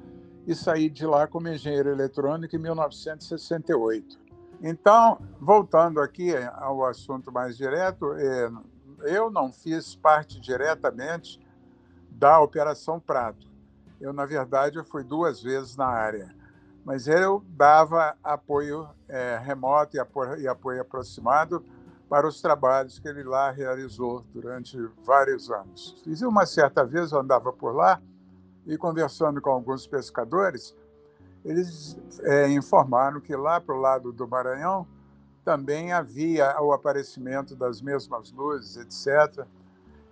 e 0.47 0.55
saí 0.55 0.91
de 0.91 1.07
lá 1.07 1.27
como 1.27 1.49
engenheiro 1.49 1.91
eletrônico 1.91 2.55
em 2.55 2.59
1968. 2.59 4.19
Então, 4.63 5.19
voltando 5.41 6.01
aqui 6.01 6.35
ao 6.57 6.85
assunto 6.85 7.33
mais 7.33 7.57
direto, 7.57 8.13
é, 8.15 8.51
eu 9.03 9.31
não 9.31 9.53
fiz 9.53 9.95
parte 9.95 10.41
diretamente 10.41 11.41
da 12.11 12.41
Operação 12.41 13.01
Prato. 13.01 13.47
Eu, 14.01 14.13
na 14.13 14.25
verdade, 14.25 14.79
eu 14.79 14.85
fui 14.85 15.03
duas 15.03 15.43
vezes 15.43 15.77
na 15.77 15.87
área, 15.87 16.35
mas 16.85 17.07
eu 17.09 17.43
dava 17.49 18.17
apoio 18.23 18.89
é, 19.09 19.41
remoto 19.43 19.97
e 19.97 20.01
apoio, 20.01 20.39
e 20.39 20.47
apoio 20.47 20.83
aproximado 20.83 21.65
para 22.09 22.29
os 22.29 22.41
trabalhos 22.41 22.99
que 22.99 23.09
ele 23.09 23.23
lá 23.23 23.51
realizou 23.51 24.25
durante 24.33 24.79
vários 25.05 25.51
anos. 25.51 26.01
Fiz 26.05 26.21
uma 26.23 26.45
certa 26.47 26.85
vez, 26.85 27.13
eu 27.13 27.19
andava 27.19 27.53
por 27.53 27.75
lá 27.75 28.01
e 28.67 28.77
conversando 28.77 29.41
com 29.41 29.51
alguns 29.51 29.87
pescadores, 29.87 30.77
eles 31.45 31.99
é, 32.23 32.49
informaram 32.51 33.21
que 33.21 33.35
lá 33.37 33.61
para 33.61 33.75
o 33.75 33.81
lado 33.81 34.13
do 34.13 34.27
Maranhão 34.27 34.87
também 35.45 35.93
havia 35.93 36.59
o 36.61 36.73
aparecimento 36.73 37.55
das 37.55 37.83
mesmas 37.83 38.33
luzes, 38.33 38.77
etc., 38.77 39.47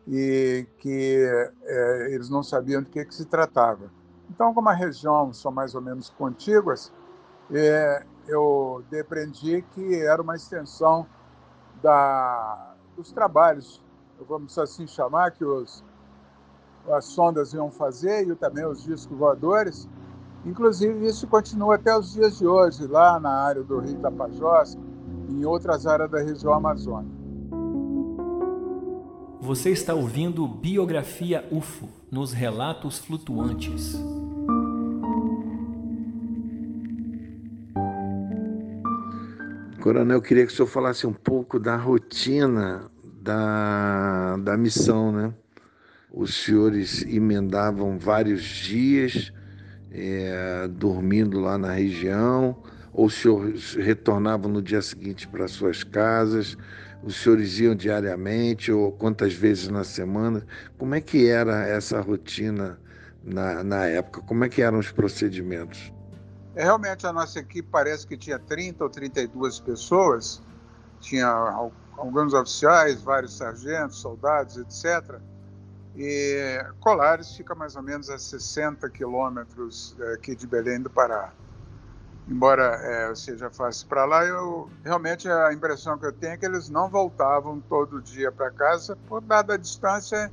e 0.06 0.66
que 0.78 1.24
é, 1.64 2.12
eles 2.12 2.28
não 2.28 2.42
sabiam 2.42 2.82
do 2.82 2.90
que, 2.90 3.04
que, 3.04 3.14
se 3.14 3.24
tratava. 3.24 3.90
Então, 4.34 4.54
como 4.54 4.70
a 4.70 4.72
região 4.72 5.30
são 5.30 5.52
mais 5.52 5.74
ou 5.74 5.82
menos 5.82 6.08
contíguas, 6.08 6.90
é, 7.50 8.02
eu 8.26 8.82
depreendi 8.88 9.62
que 9.72 9.94
era 9.94 10.22
uma 10.22 10.34
extensão 10.34 11.06
da, 11.82 12.74
dos 12.96 13.12
trabalhos, 13.12 13.84
vamos 14.26 14.58
assim 14.58 14.86
chamar, 14.86 15.32
que 15.32 15.44
os, 15.44 15.84
as 16.90 17.04
sondas 17.04 17.52
iam 17.52 17.70
fazer 17.70 18.26
e 18.26 18.34
também 18.34 18.64
os 18.64 18.82
discos 18.82 19.18
voadores. 19.18 19.86
Inclusive, 20.46 21.06
isso 21.06 21.26
continua 21.26 21.74
até 21.74 21.94
os 21.94 22.14
dias 22.14 22.38
de 22.38 22.46
hoje, 22.46 22.86
lá 22.86 23.20
na 23.20 23.34
área 23.34 23.62
do 23.62 23.80
Rio 23.80 23.98
Tapajós, 24.00 24.78
em 25.28 25.44
outras 25.44 25.86
áreas 25.86 26.10
da 26.10 26.20
região 26.20 26.54
amazônica. 26.54 27.20
Você 29.42 29.70
está 29.70 29.92
ouvindo 29.92 30.48
Biografia 30.48 31.46
UFO 31.50 31.88
nos 32.10 32.32
Relatos 32.32 32.98
Flutuantes. 32.98 34.00
Coronel, 39.82 40.18
eu 40.18 40.22
queria 40.22 40.46
que 40.46 40.52
o 40.52 40.54
senhor 40.54 40.68
falasse 40.68 41.08
um 41.08 41.12
pouco 41.12 41.58
da 41.58 41.74
rotina 41.74 42.88
da, 43.20 44.36
da 44.36 44.56
missão, 44.56 45.10
né? 45.10 45.34
Os 46.12 46.36
senhores 46.36 47.04
emendavam 47.04 47.98
vários 47.98 48.42
dias, 48.44 49.32
é, 49.90 50.68
dormindo 50.68 51.40
lá 51.40 51.58
na 51.58 51.72
região, 51.72 52.62
ou 52.92 53.06
os 53.06 53.14
senhores 53.14 53.74
retornavam 53.74 54.52
no 54.52 54.62
dia 54.62 54.80
seguinte 54.80 55.26
para 55.26 55.48
suas 55.48 55.82
casas? 55.82 56.56
Os 57.02 57.16
senhores 57.16 57.58
iam 57.58 57.74
diariamente 57.74 58.70
ou 58.70 58.92
quantas 58.92 59.34
vezes 59.34 59.66
na 59.66 59.82
semana? 59.82 60.46
Como 60.78 60.94
é 60.94 61.00
que 61.00 61.26
era 61.26 61.66
essa 61.66 62.00
rotina 62.00 62.78
na, 63.24 63.64
na 63.64 63.86
época? 63.86 64.20
Como 64.20 64.44
é 64.44 64.48
que 64.48 64.62
eram 64.62 64.78
os 64.78 64.92
procedimentos? 64.92 65.92
Realmente 66.54 67.06
a 67.06 67.12
nossa 67.12 67.38
equipe 67.38 67.68
parece 67.70 68.06
que 68.06 68.16
tinha 68.16 68.38
30 68.38 68.84
ou 68.84 68.90
32 68.90 69.60
pessoas, 69.60 70.42
tinha 71.00 71.28
alguns 71.96 72.34
oficiais, 72.34 73.02
vários 73.02 73.36
sargentos, 73.36 73.98
soldados, 73.98 74.56
etc. 74.56 75.18
E 75.96 76.64
Colares 76.80 77.34
fica 77.34 77.54
mais 77.54 77.76
ou 77.76 77.82
menos 77.82 78.10
a 78.10 78.18
60 78.18 78.88
quilômetros 78.90 79.96
é, 79.98 80.14
aqui 80.14 80.34
de 80.34 80.46
Belém 80.46 80.80
do 80.80 80.90
Pará 80.90 81.32
embora 82.28 82.80
é, 82.82 83.14
seja 83.14 83.50
fácil 83.50 83.86
para 83.88 84.04
lá, 84.04 84.24
eu 84.24 84.70
realmente 84.84 85.28
a 85.28 85.52
impressão 85.52 85.98
que 85.98 86.06
eu 86.06 86.12
tenho 86.12 86.34
é 86.34 86.36
que 86.36 86.46
eles 86.46 86.68
não 86.68 86.88
voltavam 86.88 87.60
todo 87.60 88.00
dia 88.00 88.30
para 88.30 88.50
casa 88.50 88.96
por 89.08 89.20
dada 89.20 89.54
a 89.54 89.56
distância 89.56 90.30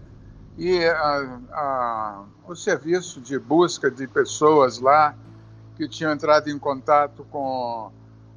e 0.58 0.86
a, 0.86 1.40
a, 1.52 2.24
o 2.48 2.56
serviço 2.56 3.20
de 3.22 3.40
busca 3.40 3.90
de 3.90 4.08
pessoas 4.08 4.80
lá 4.80 5.16
que 5.80 5.88
tinham 5.88 6.12
entrado 6.12 6.50
em 6.50 6.60
contato 6.60 7.26
com 7.32 7.90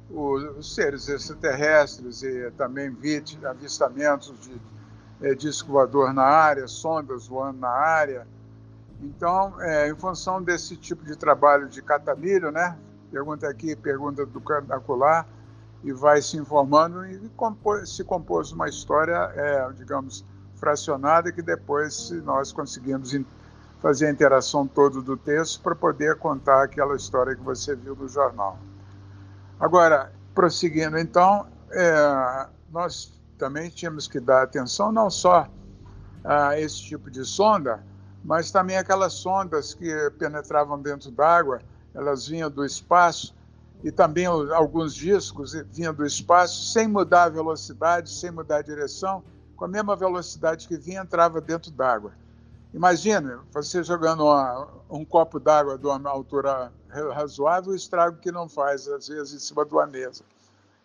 os 0.09 0.73
seres 0.73 1.09
extraterrestres 1.09 2.23
e 2.23 2.49
também 2.51 2.95
avistamentos 3.43 4.33
de 4.39 4.61
é, 5.21 5.35
disco 5.35 5.73
voador 5.73 6.13
na 6.13 6.23
área, 6.23 6.65
sondas 6.69 7.27
voando 7.27 7.59
na 7.59 7.69
área. 7.69 8.25
Então, 9.01 9.61
é, 9.61 9.89
em 9.89 9.95
função 9.95 10.41
desse 10.41 10.77
tipo 10.77 11.03
de 11.03 11.17
trabalho 11.17 11.67
de 11.67 11.81
catamilho, 11.81 12.49
né, 12.49 12.77
pergunta 13.11 13.49
aqui, 13.49 13.75
pergunta 13.75 14.25
do 14.25 14.41
acolá, 14.69 15.25
e 15.83 15.91
vai 15.91 16.21
se 16.21 16.37
informando 16.37 17.05
e 17.05 17.27
compôs, 17.35 17.93
se 17.93 18.05
compôs 18.05 18.53
uma 18.53 18.69
história, 18.69 19.17
é, 19.35 19.69
digamos, 19.73 20.23
fracionada 20.55 21.29
que 21.29 21.41
depois 21.41 22.09
nós 22.23 22.53
conseguimos 22.53 23.13
fazer 23.83 24.07
a 24.07 24.11
interação 24.11 24.65
toda 24.65 25.01
do 25.01 25.17
texto 25.17 25.61
para 25.61 25.75
poder 25.75 26.15
contar 26.15 26.63
aquela 26.63 26.95
história 26.95 27.35
que 27.35 27.41
você 27.41 27.75
viu 27.75 27.93
no 27.93 28.07
jornal. 28.07 28.57
Agora, 29.59 30.13
prosseguindo, 30.33 30.97
então, 30.97 31.45
é, 31.69 32.47
nós 32.71 33.21
também 33.37 33.69
tínhamos 33.69 34.07
que 34.07 34.21
dar 34.21 34.43
atenção 34.43 34.89
não 34.89 35.09
só 35.09 35.49
a 36.23 36.57
esse 36.57 36.81
tipo 36.81 37.11
de 37.11 37.25
sonda, 37.25 37.83
mas 38.23 38.51
também 38.51 38.77
aquelas 38.77 39.11
sondas 39.11 39.73
que 39.73 40.09
penetravam 40.17 40.81
dentro 40.81 41.11
d'água 41.11 41.59
elas 41.93 42.25
vinham 42.25 42.49
do 42.49 42.63
espaço 42.63 43.35
e 43.83 43.91
também 43.91 44.25
alguns 44.25 44.95
discos 44.95 45.51
vinham 45.73 45.93
do 45.93 46.05
espaço 46.05 46.71
sem 46.71 46.87
mudar 46.87 47.23
a 47.23 47.29
velocidade, 47.29 48.09
sem 48.09 48.31
mudar 48.31 48.59
a 48.59 48.61
direção, 48.61 49.21
com 49.57 49.65
a 49.65 49.67
mesma 49.67 49.93
velocidade 49.93 50.69
que 50.69 50.77
vinha, 50.77 51.01
entrava 51.01 51.41
dentro 51.41 51.69
d'água. 51.69 52.13
Imagine 52.73 53.37
você 53.51 53.83
jogando 53.83 54.23
uma, 54.23 54.67
um 54.89 55.05
copo 55.05 55.39
d'água 55.39 55.77
de 55.77 55.85
uma 55.85 56.09
altura 56.09 56.73
razoável, 57.13 57.71
o 57.71 57.75
estrago 57.75 58.17
que 58.17 58.31
não 58.31 58.49
faz, 58.49 58.87
às 58.87 59.07
vezes, 59.07 59.33
em 59.33 59.39
cima 59.39 59.63
de 59.63 59.73
uma 59.73 59.85
mesa. 59.85 60.23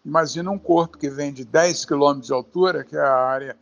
Imagina 0.04 0.50
um 0.50 0.58
corpo 0.58 0.98
que 0.98 1.08
vem 1.08 1.32
de 1.32 1.44
10 1.44 1.86
quilômetros 1.86 2.26
de 2.26 2.32
altura, 2.32 2.84
que 2.84 2.96
é 2.96 3.00
a 3.00 3.16
área, 3.16 3.56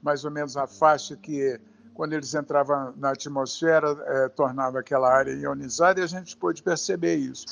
mais 0.00 0.24
ou 0.24 0.30
menos 0.30 0.56
a 0.56 0.66
faixa 0.66 1.16
que 1.16 1.60
quando 1.92 2.12
eles 2.12 2.32
entravam 2.34 2.94
na 2.96 3.10
atmosfera, 3.10 3.96
é, 4.06 4.28
tornava 4.28 4.78
aquela 4.78 5.12
área 5.12 5.32
ionizada 5.32 6.00
e 6.00 6.02
a 6.04 6.06
gente 6.06 6.36
pôde 6.36 6.62
perceber 6.62 7.16
isso. 7.16 7.44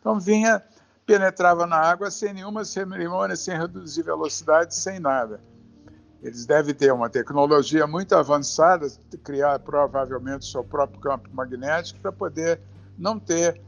Então 0.00 0.20
vinha, 0.20 0.62
penetrava 1.04 1.66
na 1.66 1.76
água 1.76 2.10
sem 2.10 2.32
nenhuma 2.32 2.64
cerimônia, 2.64 3.36
sem 3.36 3.56
reduzir 3.56 4.02
velocidade, 4.02 4.74
sem 4.74 5.00
nada. 5.00 5.40
Eles 6.22 6.46
devem 6.46 6.74
ter 6.74 6.92
uma 6.92 7.08
tecnologia 7.08 7.86
muito 7.86 8.14
avançada, 8.14 8.88
criar 9.22 9.58
provavelmente 9.60 10.46
seu 10.46 10.64
próprio 10.64 11.00
campo 11.00 11.28
magnético 11.32 12.00
para 12.00 12.10
poder 12.10 12.60
não 12.98 13.18
ter 13.18 13.60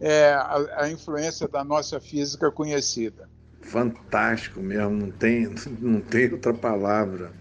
é, 0.00 0.32
a, 0.32 0.82
a 0.82 0.90
influência 0.90 1.48
da 1.48 1.64
nossa 1.64 1.98
física 1.98 2.50
conhecida. 2.50 3.28
Fantástico 3.62 4.60
mesmo, 4.60 4.90
não 4.90 5.10
tem, 5.10 5.54
não 5.80 6.00
tem 6.00 6.30
outra 6.30 6.52
palavra. 6.52 7.32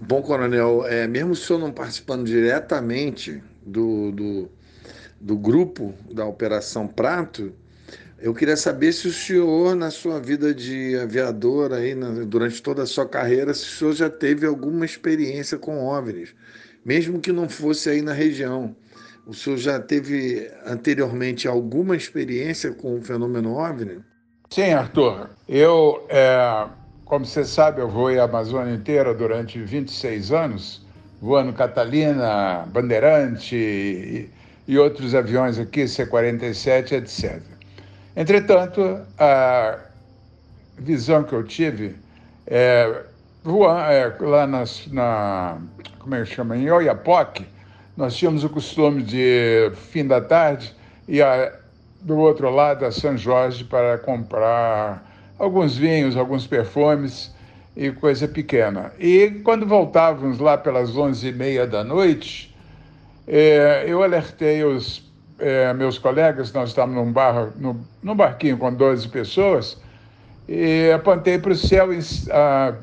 Bom, 0.00 0.20
Coronel, 0.20 0.84
é, 0.84 1.06
mesmo 1.06 1.30
o 1.30 1.36
senhor 1.36 1.60
não 1.60 1.70
participando 1.70 2.24
diretamente 2.24 3.40
do, 3.64 4.10
do, 4.10 4.50
do 5.20 5.36
grupo 5.36 5.94
da 6.12 6.26
Operação 6.26 6.88
Prato, 6.88 7.54
eu 8.22 8.32
queria 8.32 8.56
saber 8.56 8.92
se 8.92 9.08
o 9.08 9.12
senhor, 9.12 9.74
na 9.74 9.90
sua 9.90 10.20
vida 10.20 10.54
de 10.54 10.96
aviador, 10.96 11.72
aí, 11.72 11.94
na, 11.94 12.24
durante 12.24 12.62
toda 12.62 12.84
a 12.84 12.86
sua 12.86 13.06
carreira, 13.06 13.52
se 13.52 13.64
o 13.64 13.78
senhor 13.78 13.92
já 13.94 14.08
teve 14.08 14.46
alguma 14.46 14.84
experiência 14.84 15.58
com 15.58 15.84
OVNIs, 15.84 16.34
mesmo 16.84 17.20
que 17.20 17.32
não 17.32 17.48
fosse 17.48 17.90
aí 17.90 18.00
na 18.00 18.12
região. 18.12 18.74
O 19.26 19.34
senhor 19.34 19.56
já 19.56 19.78
teve 19.78 20.50
anteriormente 20.64 21.46
alguma 21.46 21.96
experiência 21.96 22.72
com 22.72 22.96
o 22.96 23.02
fenômeno 23.02 23.54
OVNI? 23.56 24.00
Sim, 24.50 24.72
Arthur. 24.72 25.30
Eu 25.48 26.06
é 26.08 26.68
como 27.12 27.26
você 27.26 27.44
sabe, 27.44 27.78
eu 27.78 27.90
voei 27.90 28.18
a 28.18 28.24
Amazônia 28.24 28.72
inteira 28.74 29.12
durante 29.12 29.60
26 29.60 30.32
anos, 30.32 30.80
voando 31.20 31.52
Catalina, 31.52 32.64
Bandeirante 32.72 33.54
e, 33.54 34.30
e 34.66 34.78
outros 34.78 35.14
aviões 35.14 35.58
aqui, 35.58 35.86
C-47, 35.86 36.92
etc. 36.92 37.51
Entretanto, 38.14 39.00
a 39.18 39.78
visão 40.78 41.24
que 41.24 41.32
eu 41.32 41.42
tive 41.44 41.96
é, 42.46 43.04
é, 43.44 44.24
lá 44.24 44.46
nas, 44.46 44.86
na, 44.88 45.58
como 45.98 46.14
é 46.14 46.22
que 46.22 46.26
chama, 46.26 46.56
em 46.56 46.70
Oiapoque, 46.70 47.46
nós 47.96 48.14
tínhamos 48.14 48.44
o 48.44 48.48
costume 48.48 49.02
de, 49.02 49.72
fim 49.90 50.06
da 50.06 50.20
tarde, 50.20 50.74
ir 51.08 51.24
do 52.00 52.16
outro 52.18 52.50
lado, 52.50 52.84
a 52.84 52.90
São 52.90 53.16
Jorge, 53.16 53.64
para 53.64 53.98
comprar 53.98 55.08
alguns 55.38 55.76
vinhos, 55.76 56.16
alguns 56.16 56.46
perfumes 56.46 57.32
e 57.76 57.90
coisa 57.90 58.28
pequena. 58.28 58.92
E 58.98 59.40
quando 59.44 59.66
voltávamos 59.66 60.38
lá 60.38 60.58
pelas 60.58 60.96
onze 60.96 61.28
e 61.28 61.32
meia 61.32 61.66
da 61.66 61.82
noite, 61.82 62.54
é, 63.26 63.84
eu 63.86 64.02
alertei 64.02 64.64
os 64.64 65.11
é, 65.42 65.74
meus 65.74 65.98
colegas, 65.98 66.52
nós 66.52 66.68
estávamos 66.68 67.04
num, 67.04 67.12
bar, 67.12 67.50
no, 67.56 67.84
num 68.00 68.14
barquinho 68.14 68.56
com 68.56 68.72
12 68.72 69.08
pessoas, 69.08 69.76
e 70.48 70.90
apontei 70.94 71.36
para 71.36 71.52
o 71.52 71.56
céu 71.56 71.92
e, 71.92 71.98
ah, 72.30 72.74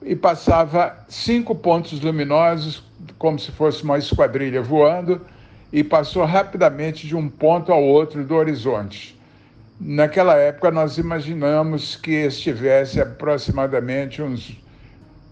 e 0.00 0.14
passava 0.14 0.96
cinco 1.08 1.56
pontos 1.56 2.00
luminosos, 2.00 2.84
como 3.18 3.36
se 3.36 3.50
fosse 3.50 3.82
uma 3.82 3.98
esquadrilha 3.98 4.62
voando, 4.62 5.20
e 5.72 5.82
passou 5.82 6.24
rapidamente 6.24 7.06
de 7.06 7.16
um 7.16 7.28
ponto 7.28 7.72
ao 7.72 7.82
outro 7.82 8.24
do 8.24 8.36
horizonte. 8.36 9.18
Naquela 9.80 10.36
época, 10.36 10.70
nós 10.70 10.98
imaginamos 10.98 11.96
que 11.96 12.26
estivesse 12.26 13.00
aproximadamente 13.00 14.22
uns 14.22 14.56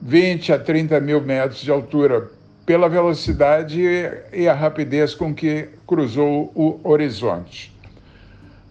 20 0.03 0.53
a 0.53 0.59
30 0.59 1.01
mil 1.01 1.20
metros 1.20 1.61
de 1.61 1.70
altura, 1.70 2.29
pela 2.64 2.88
velocidade 2.88 3.83
e 4.33 4.48
a 4.48 4.55
rapidez 4.55 5.14
com 5.14 5.35
que 5.35 5.68
cruzou 5.87 6.50
o 6.55 6.81
horizonte. 6.83 7.74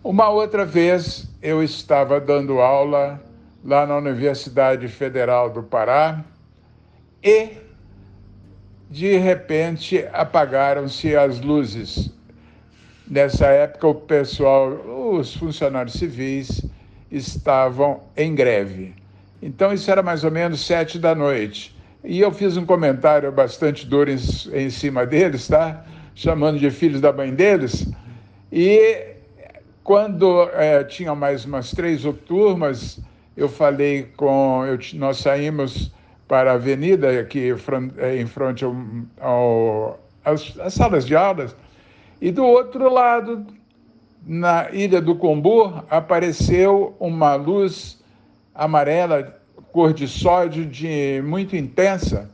Uma 0.04 0.30
outra 0.30 0.66
vez, 0.66 1.30
eu 1.42 1.64
estava 1.64 2.20
dando 2.20 2.60
aula 2.60 3.22
lá 3.64 3.86
na 3.86 3.98
Universidade 3.98 4.88
Federal 4.88 5.50
do 5.50 5.64
Pará 5.64 6.24
e, 7.24 7.50
de 8.90 9.16
repente, 9.18 10.06
apagaram-se 10.12 11.16
as 11.16 11.40
luzes 11.40 12.12
Nessa 13.08 13.48
época, 13.48 13.88
o 13.88 13.96
pessoal, 13.96 14.70
os 14.70 15.36
funcionários 15.36 15.96
civis, 15.96 16.66
estavam 17.12 18.02
em 18.16 18.34
greve. 18.34 18.96
Então, 19.42 19.74
isso 19.74 19.92
era 19.92 20.02
mais 20.02 20.24
ou 20.24 20.32
menos 20.32 20.66
sete 20.66 20.98
da 20.98 21.14
noite. 21.14 21.76
E 22.04 22.20
eu 22.20 22.32
fiz 22.32 22.58
um 22.58 22.66
comentário 22.66 23.32
bastante 23.32 23.86
duro 23.88 24.12
em, 24.12 24.18
em 24.54 24.70
cima 24.70 25.06
deles, 25.06 25.48
tá? 25.48 25.86
Chamando 26.14 26.60
de 26.60 26.70
filhos 26.70 27.00
da 27.00 27.14
mãe 27.14 27.34
deles. 27.34 27.88
E 28.52 29.14
quando 29.84 30.50
é, 30.54 30.84
tinha 30.84 31.16
mais 31.16 31.46
umas 31.46 31.72
três 31.72 32.04
turmas, 32.26 33.00
eu 33.36 33.50
falei 33.50 34.12
com. 34.18 34.66
Eu, 34.66 34.78
nós 34.96 35.18
saímos 35.18 35.92
para 36.28 36.52
a 36.52 36.56
avenida, 36.56 37.20
aqui 37.20 37.50
em 37.50 38.26
frente 38.26 38.66
às, 40.24 40.60
às 40.60 40.74
salas 40.74 41.06
de 41.06 41.16
aulas, 41.16 41.56
e 42.22 42.32
do 42.32 42.46
outro 42.46 42.92
lado, 42.92 43.46
na 44.26 44.70
Ilha 44.72 45.02
do 45.02 45.16
Combu, 45.16 45.84
apareceu 45.90 46.96
uma 47.00 47.36
luz 47.36 48.02
amarela, 48.56 49.42
cor 49.74 49.92
de 49.92 50.08
sódio, 50.08 50.66
de 50.68 51.20
muito 51.26 51.58
intensa. 51.58 52.30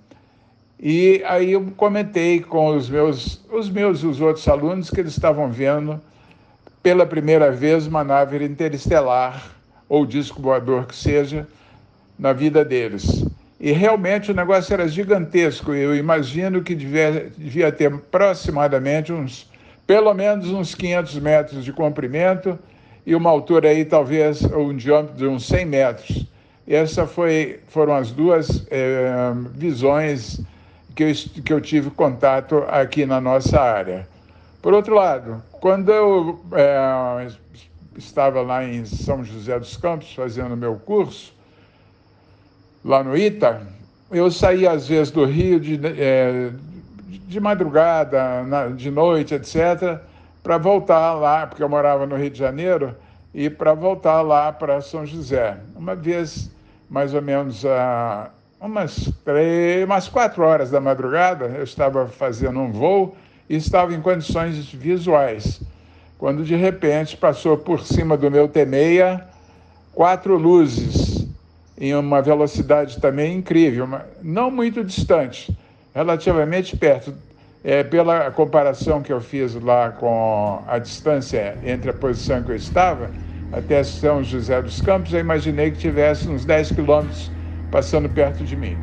E 0.78 1.24
aí 1.26 1.54
eu 1.54 1.72
comentei 1.78 2.42
com 2.42 2.76
os 2.76 2.90
meus, 2.90 3.42
os 3.50 3.70
meus 3.70 4.04
e 4.04 4.08
os 4.08 4.20
outros 4.20 4.46
alunos 4.48 4.90
que 4.90 5.00
eles 5.00 5.14
estavam 5.14 5.50
vendo 5.50 6.00
pela 6.84 7.06
primeira 7.06 7.50
vez 7.50 7.88
uma 7.88 8.04
nave 8.04 8.44
interestelar 8.44 9.56
ou 9.88 10.06
disco 10.06 10.42
voador 10.42 10.86
que 10.86 10.96
seja 10.96 11.48
na 12.18 12.34
vida 12.34 12.64
deles. 12.64 13.26
E 13.58 13.72
realmente 13.72 14.32
o 14.32 14.36
negócio 14.36 14.74
era 14.74 14.88
gigantesco. 14.88 15.74
Eu 15.74 15.96
imagino 15.96 16.62
que 16.62 16.76
devia, 16.76 17.32
devia 17.38 17.72
ter 17.72 17.94
aproximadamente 17.94 19.14
uns 19.14 19.50
pelo 19.88 20.14
menos 20.14 20.50
uns 20.50 20.76
500 20.76 21.20
metros 21.20 21.66
de 21.66 21.72
comprimento 21.74 22.60
e 23.06 23.16
uma 23.16 23.30
altura 23.30 23.70
aí 23.70 23.86
talvez 23.86 24.44
um 24.44 24.76
diâmetro 24.76 25.16
de 25.16 25.26
uns 25.26 25.48
100 25.48 25.66
metros. 25.66 26.28
Essas 26.70 27.10
foram 27.68 27.96
as 27.96 28.12
duas 28.12 28.68
é, 28.70 29.34
visões 29.56 30.40
que 30.96 31.04
eu, 31.04 31.14
que 31.44 31.52
eu 31.52 31.60
tive 31.60 31.90
contato 31.90 32.64
aqui 32.68 33.08
na 33.08 33.20
nossa 33.20 33.60
área. 33.60 34.08
Por 34.62 34.74
outro 34.74 34.94
lado, 34.94 35.42
quando 35.54 35.92
eu 35.92 36.40
é, 36.54 37.28
estava 37.98 38.42
lá 38.42 38.64
em 38.64 38.86
São 38.86 39.24
José 39.24 39.58
dos 39.58 39.76
Campos 39.78 40.14
fazendo 40.14 40.56
meu 40.56 40.76
curso, 40.76 41.34
lá 42.86 43.04
no 43.04 43.18
ITA, 43.18 43.62
eu 44.12 44.30
saía 44.30 44.72
às 44.72 44.88
vezes 44.88 45.12
do 45.12 45.26
Rio 45.26 45.60
de, 45.60 45.80
é, 45.84 46.52
de 47.02 47.40
madrugada, 47.40 48.44
na, 48.44 48.68
de 48.68 48.92
noite, 48.92 49.34
etc., 49.34 50.00
para 50.44 50.58
voltar 50.58 51.14
lá, 51.14 51.48
porque 51.48 51.62
eu 51.62 51.70
morava 51.70 52.06
no 52.06 52.16
Rio 52.16 52.30
de 52.30 52.40
Janeiro, 52.40 52.96
e 53.34 53.50
para 53.50 53.74
voltar 53.74 54.22
lá 54.22 54.52
para 54.52 54.82
São 54.82 55.06
José. 55.06 55.58
Uma 55.76 55.96
vez, 55.96 56.50
mais 56.90 57.14
ou 57.14 57.22
menos, 57.22 57.66
a 57.66 58.32
umas, 58.60 59.12
três, 59.24 59.86
umas 59.86 60.08
quatro 60.08 60.44
horas 60.44 60.70
da 60.70 60.82
madrugada, 60.82 61.46
eu 61.46 61.64
estava 61.64 62.08
fazendo 62.08 62.60
um 62.60 62.72
voo 62.72 63.16
e 63.50 63.56
estava 63.56 63.94
em 63.94 64.02
condições 64.02 64.72
visuais, 64.74 65.62
quando 66.18 66.44
de 66.44 66.56
repente 66.56 67.16
passou 67.16 67.58
por 67.58 67.82
cima 67.82 68.18
do 68.18 68.30
meu 68.30 68.50
T6 68.50 69.24
quatro 69.94 70.38
luzes 70.38 71.28
em 71.78 71.96
uma 71.96 72.22
velocidade 72.22 73.00
também 73.00 73.38
incrível, 73.38 73.88
não 74.22 74.52
muito 74.52 74.84
distante 74.84 75.58
relativamente 75.94 76.76
perto. 76.76 77.14
É, 77.62 77.84
pela 77.84 78.32
comparação 78.32 79.02
que 79.02 79.12
eu 79.12 79.20
fiz 79.20 79.54
lá 79.56 79.90
com 79.90 80.64
a 80.66 80.80
distância 80.80 81.58
entre 81.62 81.90
a 81.90 81.94
posição 81.94 82.42
que 82.42 82.52
eu 82.52 82.56
estava 82.56 83.12
até 83.52 83.84
São 83.84 84.24
José 84.24 84.62
dos 84.62 84.82
Campos, 84.82 85.14
eu 85.14 85.20
imaginei 85.20 85.72
que 85.72 85.78
tivesse 85.78 86.28
uns 86.28 86.46
10 86.46 86.72
quilômetros 86.72 87.32
passando 87.72 88.10
perto 88.10 88.44
de 88.44 88.56
mim. 88.56 88.78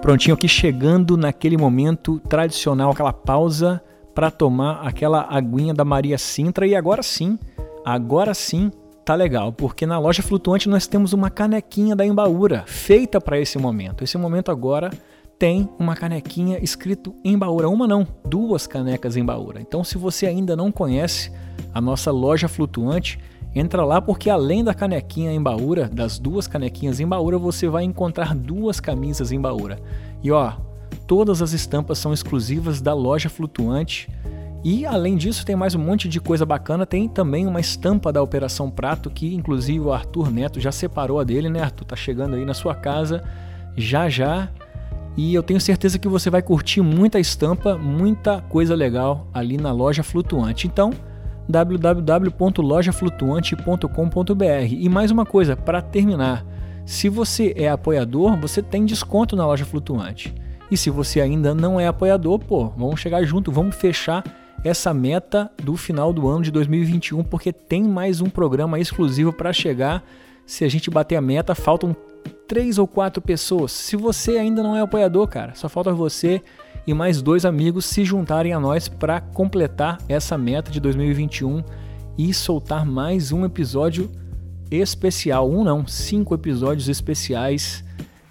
Prontinho 0.00 0.34
aqui 0.34 0.48
chegando 0.48 1.16
naquele 1.16 1.56
momento 1.56 2.18
tradicional, 2.20 2.90
aquela 2.90 3.12
pausa 3.12 3.80
para 4.12 4.28
tomar 4.30 4.80
aquela 4.82 5.26
aguinha 5.30 5.72
da 5.72 5.84
Maria 5.84 6.18
Sintra 6.18 6.66
e 6.66 6.74
agora 6.74 7.02
sim, 7.02 7.38
agora 7.84 8.34
sim 8.34 8.72
tá 9.04 9.14
legal, 9.14 9.52
porque 9.52 9.86
na 9.86 9.98
loja 9.98 10.22
flutuante 10.22 10.68
nós 10.68 10.86
temos 10.86 11.12
uma 11.12 11.30
canequinha 11.30 11.96
da 11.96 12.04
Embaúra 12.06 12.64
feita 12.66 13.20
para 13.20 13.38
esse 13.38 13.58
momento. 13.58 14.04
Esse 14.04 14.16
momento 14.18 14.50
agora 14.50 14.90
tem 15.38 15.68
uma 15.78 15.96
canequinha 15.96 16.58
escrito 16.62 17.14
Embaúra, 17.24 17.68
uma 17.68 17.86
não, 17.86 18.06
duas 18.24 18.66
canecas 18.66 19.16
Embaúra. 19.16 19.60
Então 19.60 19.82
se 19.82 19.96
você 19.96 20.26
ainda 20.26 20.54
não 20.54 20.70
conhece 20.70 21.32
a 21.72 21.80
nossa 21.80 22.10
loja 22.10 22.48
flutuante, 22.48 23.18
Entra 23.54 23.84
lá 23.84 24.00
porque 24.00 24.30
além 24.30 24.62
da 24.62 24.72
canequinha 24.72 25.32
em 25.32 25.42
Baúra, 25.42 25.88
das 25.88 26.18
duas 26.18 26.46
canequinhas 26.46 27.00
em 27.00 27.06
Baúra, 27.06 27.36
você 27.36 27.68
vai 27.68 27.82
encontrar 27.82 28.34
duas 28.34 28.78
camisas 28.78 29.32
em 29.32 29.40
Baúra. 29.40 29.80
E 30.22 30.30
ó, 30.30 30.52
todas 31.06 31.42
as 31.42 31.52
estampas 31.52 31.98
são 31.98 32.12
exclusivas 32.12 32.80
da 32.80 32.94
loja 32.94 33.28
flutuante. 33.28 34.08
E 34.62 34.84
além 34.84 35.16
disso, 35.16 35.46
tem 35.46 35.56
mais 35.56 35.74
um 35.74 35.78
monte 35.78 36.06
de 36.06 36.20
coisa 36.20 36.44
bacana. 36.44 36.84
Tem 36.84 37.08
também 37.08 37.46
uma 37.46 37.60
estampa 37.60 38.12
da 38.12 38.22
Operação 38.22 38.70
Prato, 38.70 39.08
que 39.08 39.34
inclusive 39.34 39.80
o 39.80 39.90
Arthur 39.92 40.30
Neto 40.30 40.60
já 40.60 40.70
separou 40.70 41.18
a 41.18 41.24
dele, 41.24 41.48
né, 41.48 41.62
Arthur? 41.62 41.86
Tá 41.86 41.96
chegando 41.96 42.36
aí 42.36 42.44
na 42.44 42.52
sua 42.52 42.74
casa 42.74 43.24
já 43.76 44.08
já. 44.08 44.48
E 45.16 45.34
eu 45.34 45.42
tenho 45.42 45.60
certeza 45.60 45.98
que 45.98 46.06
você 46.06 46.30
vai 46.30 46.40
curtir 46.42 46.82
muita 46.82 47.18
estampa, 47.18 47.76
muita 47.76 48.42
coisa 48.42 48.72
legal 48.74 49.26
ali 49.32 49.56
na 49.56 49.72
loja 49.72 50.02
flutuante. 50.02 50.66
Então, 50.66 50.90
www.lojaflutuante.com.br. 51.48 54.44
E 54.70 54.86
mais 54.88 55.10
uma 55.10 55.26
coisa, 55.26 55.56
para 55.56 55.82
terminar, 55.82 56.46
se 56.84 57.08
você 57.08 57.54
é 57.56 57.68
apoiador, 57.68 58.38
você 58.38 58.62
tem 58.62 58.84
desconto 58.84 59.34
na 59.34 59.46
loja 59.46 59.64
flutuante. 59.64 60.34
E 60.70 60.76
se 60.76 60.90
você 60.90 61.20
ainda 61.20 61.54
não 61.54 61.80
é 61.80 61.86
apoiador, 61.86 62.38
pô, 62.38 62.68
vamos 62.76 63.00
chegar 63.00 63.24
junto, 63.24 63.50
vamos 63.50 63.74
fechar 63.74 64.22
essa 64.64 64.92
meta 64.92 65.50
do 65.62 65.76
final 65.76 66.12
do 66.12 66.28
ano 66.28 66.42
de 66.42 66.50
2021, 66.50 67.24
porque 67.24 67.52
tem 67.52 67.82
mais 67.82 68.20
um 68.20 68.28
programa 68.28 68.78
exclusivo 68.78 69.32
para 69.32 69.52
chegar. 69.52 70.04
Se 70.44 70.64
a 70.64 70.68
gente 70.68 70.90
bater 70.90 71.16
a 71.16 71.20
meta, 71.20 71.54
faltam 71.54 71.96
três 72.46 72.78
ou 72.78 72.86
quatro 72.86 73.22
pessoas. 73.22 73.72
Se 73.72 73.96
você 73.96 74.32
ainda 74.32 74.62
não 74.62 74.76
é 74.76 74.80
apoiador, 74.80 75.26
cara, 75.28 75.54
só 75.54 75.68
falta 75.68 75.92
você 75.92 76.42
e 76.86 76.92
mais 76.92 77.22
dois 77.22 77.44
amigos 77.44 77.86
se 77.86 78.04
juntarem 78.04 78.52
a 78.52 78.60
nós 78.60 78.88
para 78.88 79.20
completar 79.20 79.98
essa 80.08 80.36
meta 80.36 80.70
de 80.70 80.80
2021 80.80 81.62
e 82.18 82.34
soltar 82.34 82.84
mais 82.84 83.32
um 83.32 83.44
episódio 83.44 84.10
especial. 84.70 85.50
Um 85.50 85.64
não, 85.64 85.86
cinco 85.86 86.34
episódios 86.34 86.88
especiais 86.88 87.82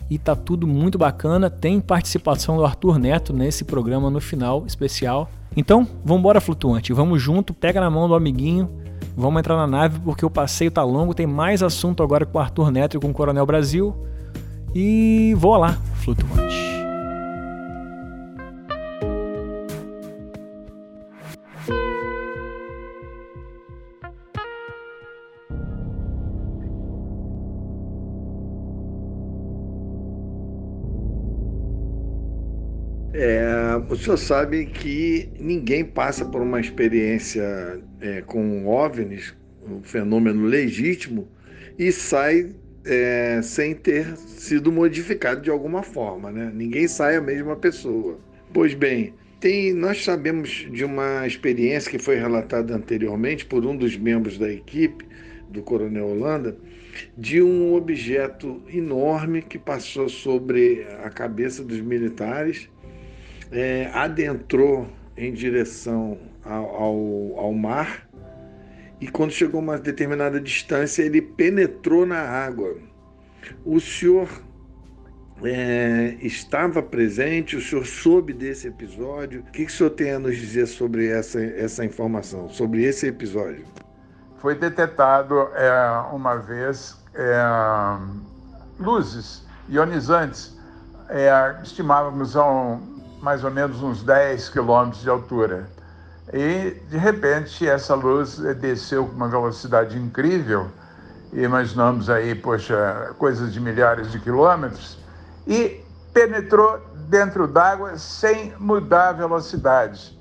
e 0.09 0.17
tá 0.19 0.35
tudo 0.35 0.67
muito 0.67 0.97
bacana. 0.97 1.49
Tem 1.49 1.79
participação 1.79 2.57
do 2.57 2.65
Arthur 2.65 2.99
Neto 2.99 3.33
nesse 3.33 3.63
programa 3.63 4.09
no 4.09 4.21
final 4.21 4.65
especial. 4.67 5.29
Então, 5.55 5.87
vamos 6.03 6.19
embora 6.19 6.39
flutuante, 6.39 6.93
vamos 6.93 7.21
junto, 7.21 7.53
pega 7.53 7.81
na 7.81 7.89
mão 7.89 8.07
do 8.07 8.15
amiguinho, 8.15 8.69
vamos 9.17 9.39
entrar 9.39 9.55
na 9.55 9.67
nave 9.67 9.99
porque 9.99 10.25
o 10.25 10.29
passeio 10.29 10.71
tá 10.71 10.83
longo, 10.83 11.13
tem 11.13 11.27
mais 11.27 11.63
assunto 11.63 12.03
agora 12.03 12.25
com 12.25 12.37
o 12.37 12.41
Arthur 12.41 12.71
Neto 12.71 12.97
e 12.97 12.99
com 12.99 13.09
o 13.09 13.13
Coronel 13.13 13.45
Brasil. 13.45 13.95
E 14.73 15.33
voa 15.37 15.57
lá, 15.57 15.77
flutuante. 15.95 16.48
O 33.89 33.95
senhor 33.95 34.17
sabe 34.17 34.65
que 34.65 35.29
ninguém 35.39 35.85
passa 35.85 36.25
por 36.25 36.41
uma 36.41 36.59
experiência 36.59 37.79
é, 38.01 38.21
com 38.21 38.67
OVNIs, 38.67 39.35
um 39.67 39.81
fenômeno 39.83 40.45
legítimo, 40.45 41.27
e 41.77 41.91
sai 41.91 42.49
é, 42.85 43.41
sem 43.41 43.75
ter 43.75 44.15
sido 44.17 44.71
modificado 44.71 45.41
de 45.41 45.49
alguma 45.49 45.83
forma, 45.83 46.31
né? 46.31 46.51
Ninguém 46.53 46.87
sai 46.87 47.15
a 47.15 47.21
mesma 47.21 47.55
pessoa. 47.55 48.19
Pois 48.53 48.73
bem, 48.73 49.13
tem, 49.39 49.73
nós 49.73 50.03
sabemos 50.03 50.67
de 50.71 50.83
uma 50.83 51.25
experiência 51.25 51.89
que 51.89 51.99
foi 51.99 52.15
relatada 52.15 52.75
anteriormente 52.75 53.45
por 53.45 53.65
um 53.65 53.75
dos 53.75 53.95
membros 53.95 54.37
da 54.37 54.51
equipe 54.51 55.05
do 55.49 55.61
Coronel 55.61 56.09
Holanda, 56.09 56.57
de 57.17 57.41
um 57.41 57.73
objeto 57.73 58.61
enorme 58.67 59.41
que 59.41 59.57
passou 59.57 60.09
sobre 60.09 60.85
a 61.03 61.09
cabeça 61.09 61.63
dos 61.63 61.79
militares 61.79 62.69
é, 63.51 63.89
adentrou 63.93 64.87
em 65.17 65.33
direção 65.33 66.17
ao, 66.43 67.37
ao, 67.37 67.53
mar 67.53 68.07
e 69.01 69.07
quando 69.07 69.31
chegou 69.31 69.59
a 69.59 69.63
uma 69.63 69.77
determinada 69.77 70.39
distância 70.39 71.03
ele 71.03 71.21
penetrou 71.21 72.05
na 72.05 72.19
água. 72.19 72.77
O 73.65 73.79
senhor 73.79 74.29
é, 75.43 76.17
estava 76.21 76.81
presente, 76.81 77.55
o 77.55 77.61
senhor 77.61 77.85
soube 77.85 78.33
desse 78.33 78.67
episódio. 78.67 79.41
O 79.41 79.51
que, 79.51 79.65
que 79.65 79.71
o 79.71 79.75
senhor 79.75 79.89
tem 79.91 80.11
a 80.11 80.19
nos 80.19 80.37
dizer 80.37 80.67
sobre 80.67 81.07
essa, 81.07 81.41
essa 81.41 81.85
informação, 81.85 82.49
sobre 82.49 82.83
esse 82.83 83.07
episódio? 83.07 83.65
Foi 84.37 84.55
detectado 84.55 85.49
é, 85.55 85.71
uma 86.13 86.35
vez 86.35 86.97
é, 87.13 87.35
luzes 88.79 89.45
ionizantes. 89.69 90.57
É, 91.09 91.59
estimávamos 91.63 92.35
a 92.35 92.45
um, 92.49 92.98
mais 93.21 93.43
ou 93.43 93.51
menos 93.51 93.81
uns 93.81 94.03
10 94.03 94.49
quilômetros 94.49 95.01
de 95.01 95.09
altura. 95.09 95.67
E, 96.31 96.79
de 96.89 96.97
repente, 96.97 97.67
essa 97.67 97.95
luz 97.95 98.37
desceu 98.59 99.05
com 99.05 99.15
uma 99.15 99.27
velocidade 99.27 99.97
incrível, 99.97 100.67
imaginamos 101.33 102.09
aí, 102.09 102.35
poxa, 102.35 103.13
coisas 103.17 103.51
de 103.51 103.59
milhares 103.59 104.11
de 104.11 104.19
quilômetros, 104.19 104.97
e 105.47 105.83
penetrou 106.13 106.79
dentro 107.07 107.47
d'água 107.47 107.97
sem 107.97 108.53
mudar 108.59 109.09
a 109.09 109.13
velocidade. 109.13 110.17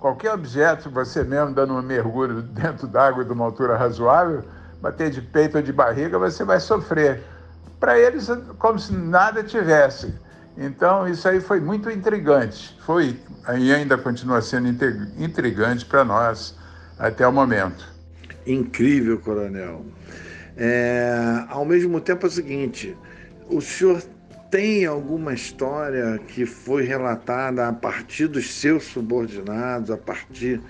Qualquer 0.00 0.34
objeto, 0.34 0.90
você 0.90 1.22
mesmo 1.22 1.54
dando 1.54 1.74
um 1.74 1.82
mergulho 1.82 2.42
dentro 2.42 2.88
d'água 2.88 3.24
de 3.24 3.32
uma 3.32 3.44
altura 3.44 3.76
razoável, 3.76 4.42
bater 4.80 5.10
de 5.10 5.22
peito 5.22 5.56
ou 5.56 5.62
de 5.62 5.72
barriga, 5.72 6.18
você 6.18 6.44
vai 6.44 6.58
sofrer. 6.58 7.22
Para 7.78 7.96
eles, 7.96 8.28
como 8.58 8.78
se 8.80 8.92
nada 8.92 9.44
tivesse. 9.44 10.12
Então, 10.56 11.08
isso 11.08 11.26
aí 11.28 11.40
foi 11.40 11.60
muito 11.60 11.90
intrigante. 11.90 12.76
Foi 12.84 13.18
e 13.56 13.72
ainda 13.72 13.96
continua 13.98 14.40
sendo 14.42 14.68
intrigante 15.18 15.84
para 15.84 16.04
nós 16.04 16.56
até 16.98 17.26
o 17.26 17.32
momento. 17.32 17.90
Incrível, 18.46 19.18
coronel. 19.18 19.84
É, 20.56 21.44
ao 21.48 21.64
mesmo 21.64 22.00
tempo 22.00 22.26
é 22.26 22.28
o 22.28 22.32
seguinte: 22.32 22.96
o 23.48 23.60
senhor 23.60 24.02
tem 24.50 24.84
alguma 24.84 25.32
história 25.32 26.20
que 26.28 26.44
foi 26.44 26.84
relatada 26.84 27.68
a 27.68 27.72
partir 27.72 28.26
dos 28.26 28.52
seus 28.52 28.84
subordinados, 28.84 29.90
a 29.90 29.96
partir 29.96 30.60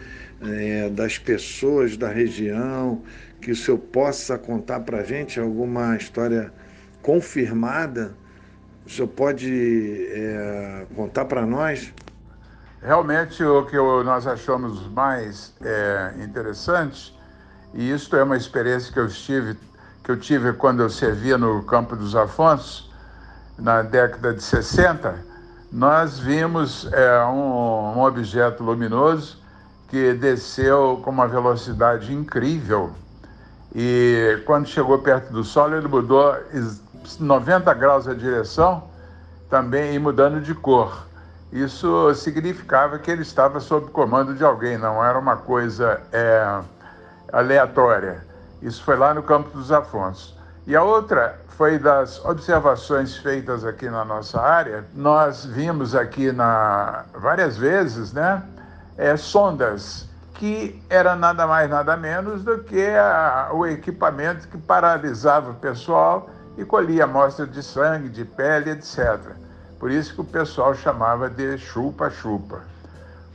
é, 0.40 0.88
das 0.88 1.18
pessoas 1.18 1.96
da 1.96 2.08
região, 2.08 3.02
que 3.40 3.50
o 3.50 3.56
senhor 3.56 3.78
possa 3.78 4.38
contar 4.38 4.80
para 4.80 4.98
a 4.98 5.04
gente 5.04 5.40
alguma 5.40 5.96
história 5.96 6.52
confirmada 7.02 8.14
o 8.86 8.90
senhor 8.90 9.08
pode 9.08 10.06
é, 10.10 10.86
contar 10.94 11.24
para 11.26 11.46
nós? 11.46 11.92
Realmente, 12.82 13.44
o 13.44 13.64
que 13.64 13.76
nós 13.76 14.26
achamos 14.26 14.86
mais 14.88 15.54
é, 15.62 16.14
interessante, 16.18 17.16
e 17.72 17.90
isso 17.90 18.14
é 18.16 18.22
uma 18.22 18.36
experiência 18.36 18.92
que 18.92 18.98
eu 18.98 19.08
tive, 19.08 19.56
que 20.02 20.10
eu 20.10 20.18
tive 20.18 20.52
quando 20.54 20.82
eu 20.82 20.90
servia 20.90 21.38
no 21.38 21.62
Campo 21.62 21.94
dos 21.94 22.16
Afonsos, 22.16 22.90
na 23.56 23.82
década 23.82 24.34
de 24.34 24.42
60, 24.42 25.14
nós 25.70 26.18
vimos 26.18 26.92
é, 26.92 27.24
um, 27.24 27.98
um 27.98 28.02
objeto 28.02 28.64
luminoso 28.64 29.38
que 29.88 30.12
desceu 30.14 31.00
com 31.04 31.10
uma 31.10 31.28
velocidade 31.28 32.12
incrível. 32.12 32.92
E 33.74 34.42
quando 34.44 34.66
chegou 34.66 34.98
perto 34.98 35.32
do 35.32 35.44
Sol, 35.44 35.72
ele 35.72 35.86
mudou 35.86 36.36
90 37.18 37.72
graus 37.74 38.08
a 38.08 38.14
direção, 38.14 38.84
também 39.48 39.98
mudando 39.98 40.40
de 40.40 40.54
cor. 40.54 41.06
Isso 41.52 42.14
significava 42.14 42.98
que 42.98 43.10
ele 43.10 43.22
estava 43.22 43.60
sob 43.60 43.90
comando 43.90 44.34
de 44.34 44.42
alguém, 44.42 44.78
não 44.78 45.04
era 45.04 45.18
uma 45.18 45.36
coisa 45.36 46.00
é, 46.10 46.60
aleatória. 47.30 48.24
Isso 48.62 48.82
foi 48.82 48.96
lá 48.96 49.12
no 49.12 49.22
Campo 49.22 49.50
dos 49.50 49.70
Afonsos. 49.70 50.34
E 50.66 50.74
a 50.74 50.82
outra 50.82 51.38
foi 51.56 51.78
das 51.78 52.24
observações 52.24 53.16
feitas 53.18 53.64
aqui 53.64 53.90
na 53.90 54.04
nossa 54.04 54.40
área. 54.40 54.84
Nós 54.94 55.44
vimos 55.44 55.94
aqui 55.94 56.32
na, 56.32 57.04
várias 57.14 57.56
vezes 57.56 58.12
né, 58.12 58.42
é, 58.96 59.16
sondas 59.16 60.08
que 60.34 60.82
era 60.88 61.14
nada 61.14 61.46
mais, 61.46 61.68
nada 61.68 61.96
menos 61.96 62.42
do 62.42 62.58
que 62.64 62.88
a, 62.88 63.50
o 63.52 63.66
equipamento 63.66 64.48
que 64.48 64.58
paralisava 64.58 65.50
o 65.50 65.54
pessoal 65.54 66.30
e 66.56 66.64
colhia 66.64 67.04
amostras 67.04 67.50
de 67.50 67.62
sangue, 67.62 68.08
de 68.08 68.24
pele, 68.24 68.70
etc. 68.70 69.32
Por 69.78 69.90
isso 69.90 70.14
que 70.14 70.20
o 70.20 70.24
pessoal 70.24 70.74
chamava 70.74 71.28
de 71.28 71.58
chupa-chupa. 71.58 72.60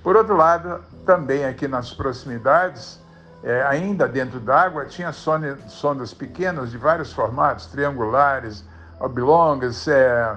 Por 0.03 0.15
outro 0.15 0.36
lado, 0.36 0.80
também 1.06 1.45
aqui 1.45 1.67
nas 1.67 1.93
proximidades, 1.93 2.99
é, 3.43 3.63
ainda 3.63 4.08
dentro 4.08 4.39
d'água, 4.39 4.86
tinha 4.86 5.12
sondas 5.12 6.13
pequenas 6.13 6.71
de 6.71 6.77
vários 6.77 7.12
formatos, 7.12 7.65
triangulares, 7.67 8.63
oblongas, 8.99 9.88
é, 9.88 10.36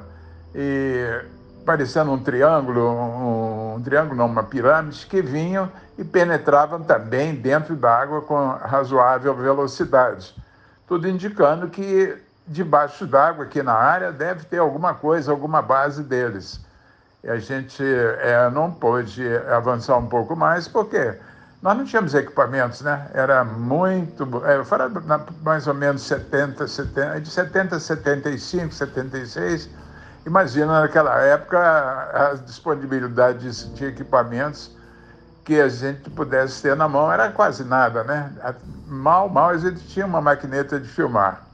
e 0.55 1.25
parecendo 1.65 2.11
um 2.11 2.19
triângulo, 2.19 2.91
um, 2.91 3.75
um, 3.75 3.83
triângulo 3.83 4.17
não, 4.17 4.27
uma 4.27 4.43
pirâmide, 4.43 5.07
que 5.07 5.23
vinham 5.23 5.71
e 5.97 6.05
penetravam 6.05 6.83
também 6.83 7.35
dentro 7.35 7.77
d'água 7.77 8.23
com 8.23 8.49
razoável 8.49 9.35
velocidade. 9.35 10.35
Tudo 10.89 11.09
indicando 11.09 11.69
que 11.69 12.21
debaixo 12.47 13.07
d'água 13.07 13.45
aqui 13.45 13.63
na 13.63 13.75
área 13.75 14.13
deve 14.13 14.45
ter 14.45 14.59
alguma 14.59 14.95
coisa, 14.95 15.31
alguma 15.31 15.63
base 15.63 16.03
deles. 16.03 16.61
E 17.23 17.29
a 17.29 17.39
gente 17.39 17.83
é, 17.83 18.49
não 18.51 18.71
pôde 18.71 19.23
avançar 19.49 19.97
um 19.99 20.07
pouco 20.07 20.35
mais, 20.35 20.67
porque 20.67 21.17
nós 21.63 21.77
não 21.77 21.85
tínhamos 21.85 22.15
equipamentos, 22.15 22.81
né? 22.81 23.09
Era 23.13 23.45
muito. 23.45 24.25
É, 24.47 24.59
mais 25.43 25.67
ou 25.67 25.75
menos 25.75 26.03
70, 26.03 26.67
70, 26.67 27.21
de 27.21 27.31
70 27.31 27.77
a 27.77 27.81
75, 27.81 28.73
76. 28.73 29.69
Imagina 30.27 30.81
naquela 30.81 31.19
época 31.21 31.59
a 31.59 32.35
disponibilidade 32.35 33.51
de, 33.51 33.75
de 33.75 33.85
equipamentos 33.87 34.75
que 35.45 35.61
a 35.61 35.69
gente 35.69 36.09
pudesse 36.11 36.63
ter 36.63 36.77
na 36.77 36.89
mão 36.89 37.11
era 37.13 37.31
quase 37.31 37.65
nada, 37.65 38.05
né? 38.05 38.31
Mal, 38.87 39.29
mal 39.29 39.51
a 39.51 39.59
gente 39.59 39.81
tinha 39.89 40.07
uma 40.07 40.21
maquineta 40.21 40.81
de 40.81 40.89
filmar. 40.89 41.50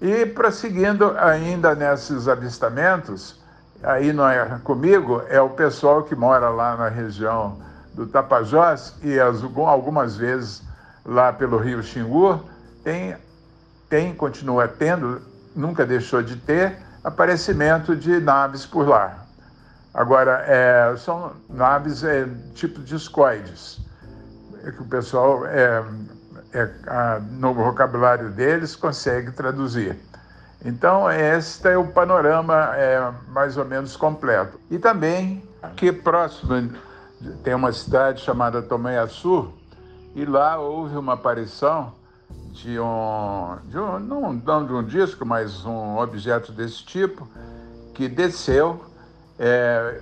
E 0.00 0.24
prosseguindo 0.24 1.14
ainda 1.18 1.74
nesses 1.74 2.26
avistamentos, 2.26 3.38
aí 3.82 4.12
não 4.12 4.28
é 4.28 4.58
comigo, 4.64 5.22
é 5.28 5.40
o 5.40 5.50
pessoal 5.50 6.02
que 6.02 6.14
mora 6.14 6.48
lá 6.48 6.76
na 6.76 6.88
região 6.88 7.58
do 7.94 8.06
Tapajós 8.06 8.94
e 9.02 9.20
as, 9.20 9.42
algumas 9.42 10.16
vezes 10.16 10.62
lá 11.04 11.32
pelo 11.32 11.58
Rio 11.58 11.82
Xingu, 11.82 12.40
tem, 12.82 13.16
tem, 13.88 14.14
continua 14.14 14.68
tendo, 14.68 15.20
nunca 15.54 15.84
deixou 15.84 16.22
de 16.22 16.36
ter, 16.36 16.78
aparecimento 17.02 17.96
de 17.96 18.20
naves 18.20 18.64
por 18.64 18.88
lá. 18.88 19.26
Agora, 19.92 20.44
é, 20.46 20.94
são 20.96 21.32
naves 21.48 22.04
é, 22.04 22.28
tipo 22.54 22.80
discoides, 22.80 23.80
que 24.62 24.82
o 24.82 24.84
pessoal 24.84 25.46
é, 25.46 25.60
é, 25.60 25.84
no 27.32 27.54
vocabulário 27.54 28.30
deles, 28.30 28.74
consegue 28.74 29.30
traduzir. 29.32 29.96
Então, 30.64 31.10
este 31.10 31.68
é 31.68 31.78
o 31.78 31.86
panorama 31.86 32.76
é, 32.76 33.12
mais 33.28 33.56
ou 33.56 33.64
menos 33.64 33.96
completo. 33.96 34.60
E 34.70 34.78
também, 34.78 35.42
aqui 35.62 35.90
próximo, 35.90 36.70
tem 37.42 37.54
uma 37.54 37.72
cidade 37.72 38.20
chamada 38.20 38.60
Tomé-Açu, 38.60 39.52
e 40.14 40.24
lá 40.24 40.58
houve 40.58 40.96
uma 40.96 41.14
aparição 41.14 41.94
de 42.52 42.78
um, 42.78 43.56
de 43.66 43.78
um 43.78 43.98
não, 44.00 44.32
não 44.32 44.66
de 44.66 44.72
um 44.72 44.82
disco, 44.82 45.24
mas 45.24 45.64
um 45.64 45.98
objeto 45.98 46.52
desse 46.52 46.84
tipo, 46.84 47.26
que 47.94 48.08
desceu 48.08 48.84
é, 49.38 50.00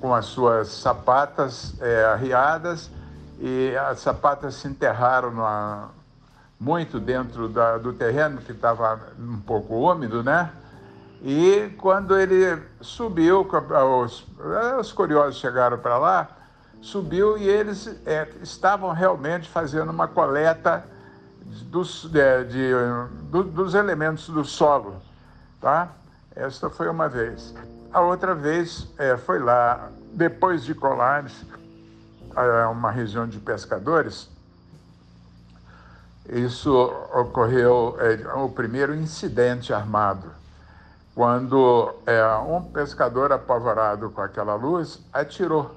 com 0.00 0.14
as 0.14 0.26
suas 0.26 0.68
sapatas 0.68 1.74
é, 1.80 2.04
arriadas 2.04 2.90
e 3.40 3.76
as 3.76 4.00
sapatas 4.00 4.54
se 4.54 4.68
enterraram 4.68 5.30
numa, 5.30 5.90
muito 6.58 6.98
dentro 6.98 7.48
da, 7.48 7.78
do 7.78 7.92
terreno, 7.92 8.38
que 8.38 8.52
estava 8.52 9.00
um 9.18 9.40
pouco 9.40 9.74
úmido, 9.74 10.22
né? 10.22 10.50
E 11.22 11.72
quando 11.78 12.18
ele 12.18 12.60
subiu, 12.80 13.46
os, 14.02 14.26
os 14.78 14.92
curiosos 14.92 15.40
chegaram 15.40 15.78
para 15.78 15.98
lá, 15.98 16.28
subiu 16.80 17.36
e 17.36 17.48
eles 17.48 17.88
é, 18.06 18.28
estavam 18.42 18.92
realmente 18.92 19.48
fazendo 19.48 19.90
uma 19.90 20.06
coleta 20.06 20.84
dos, 21.44 22.08
é, 22.14 22.44
de, 22.44 22.70
do, 23.30 23.42
dos 23.42 23.74
elementos 23.74 24.28
do 24.28 24.44
solo. 24.44 24.96
Tá? 25.60 25.88
Esta 26.36 26.70
foi 26.70 26.88
uma 26.88 27.08
vez. 27.08 27.54
A 27.92 28.00
outra 28.00 28.34
vez 28.34 28.86
é, 28.96 29.16
foi 29.16 29.40
lá, 29.40 29.90
depois 30.12 30.64
de 30.64 30.74
Colares, 30.74 31.44
uma 32.70 32.90
região 32.90 33.26
de 33.26 33.38
pescadores. 33.38 34.28
Isso 36.28 36.70
ocorreu, 37.14 37.96
é, 38.00 38.34
o 38.34 38.50
primeiro 38.50 38.94
incidente 38.94 39.72
armado, 39.72 40.30
quando 41.14 41.94
é, 42.06 42.22
um 42.36 42.62
pescador 42.62 43.32
apavorado 43.32 44.10
com 44.10 44.20
aquela 44.20 44.54
luz 44.54 45.00
atirou 45.12 45.74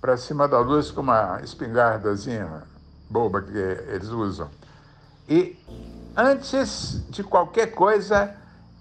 para 0.00 0.16
cima 0.16 0.46
da 0.46 0.58
luz 0.58 0.90
com 0.90 1.00
uma 1.00 1.40
espingardazinha 1.42 2.64
boba 3.08 3.40
que 3.40 3.56
eles 3.56 4.08
usam. 4.08 4.50
E 5.28 5.56
antes 6.16 7.02
de 7.08 7.22
qualquer 7.22 7.68
coisa, 7.68 8.34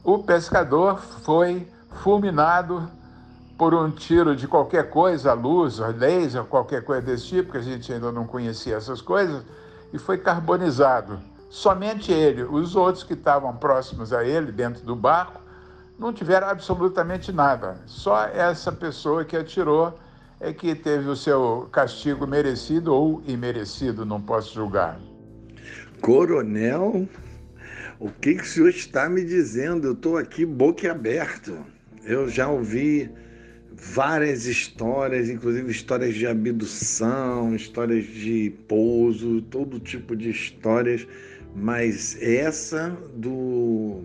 o 0.03 0.23
pescador 0.23 0.99
foi 0.99 1.71
fulminado 2.01 2.89
por 3.63 3.73
um 3.73 3.89
tiro 3.89 4.36
de 4.36 4.45
qualquer 4.45 4.89
coisa, 4.89 5.32
luz, 5.32 5.80
laser, 5.80 6.43
qualquer 6.43 6.84
coisa 6.84 7.02
desse 7.02 7.28
tipo, 7.28 7.54
que 7.54 7.60
a 7.60 7.62
gente 7.62 7.93
ainda 7.93 8.12
não 8.12 8.28
conhecia 8.28 8.76
essas 8.76 9.02
coisas, 9.02 9.41
e 9.93 9.97
foi 9.97 10.17
carbonizado. 10.17 11.17
Somente 11.49 12.12
ele, 12.12 12.43
os 12.43 12.76
outros 12.76 13.06
que 13.06 13.13
estavam 13.13 13.56
próximos 13.56 14.12
a 14.12 14.26
ele, 14.26 14.52
dentro 14.52 14.84
do 14.84 14.97
barco, 14.97 15.41
não 15.97 16.12
tiveram 16.12 16.49
absolutamente 16.49 17.32
nada. 17.32 17.78
Só 17.86 18.26
essa 18.26 18.69
pessoa 18.69 19.23
que 19.23 19.38
atirou 19.38 19.97
é 20.41 20.52
que 20.52 20.76
teve 20.76 21.08
o 21.08 21.15
seu 21.15 21.69
castigo 21.71 22.28
merecido 22.28 22.93
ou 22.93 23.23
imerecido, 23.26 24.06
não 24.06 24.21
posso 24.21 24.54
julgar. 24.54 24.99
Coronel, 26.02 27.08
o 27.97 28.10
que, 28.10 28.36
que 28.36 28.43
o 28.43 28.45
senhor 28.45 28.69
está 28.71 29.08
me 29.08 29.23
dizendo? 29.23 29.88
Eu 29.88 29.93
estou 29.93 30.17
aqui 30.17 30.45
boquiaberto. 30.45 31.58
Eu 32.04 32.28
já 32.28 32.49
ouvi 32.49 33.10
várias 33.91 34.45
histórias, 34.45 35.29
inclusive 35.29 35.69
histórias 35.69 36.15
de 36.15 36.25
abdução, 36.25 37.53
histórias 37.53 38.05
de 38.05 38.53
pouso, 38.67 39.41
todo 39.43 39.79
tipo 39.79 40.15
de 40.15 40.29
histórias, 40.29 41.05
mas 41.53 42.17
essa 42.21 42.97
do, 43.15 44.03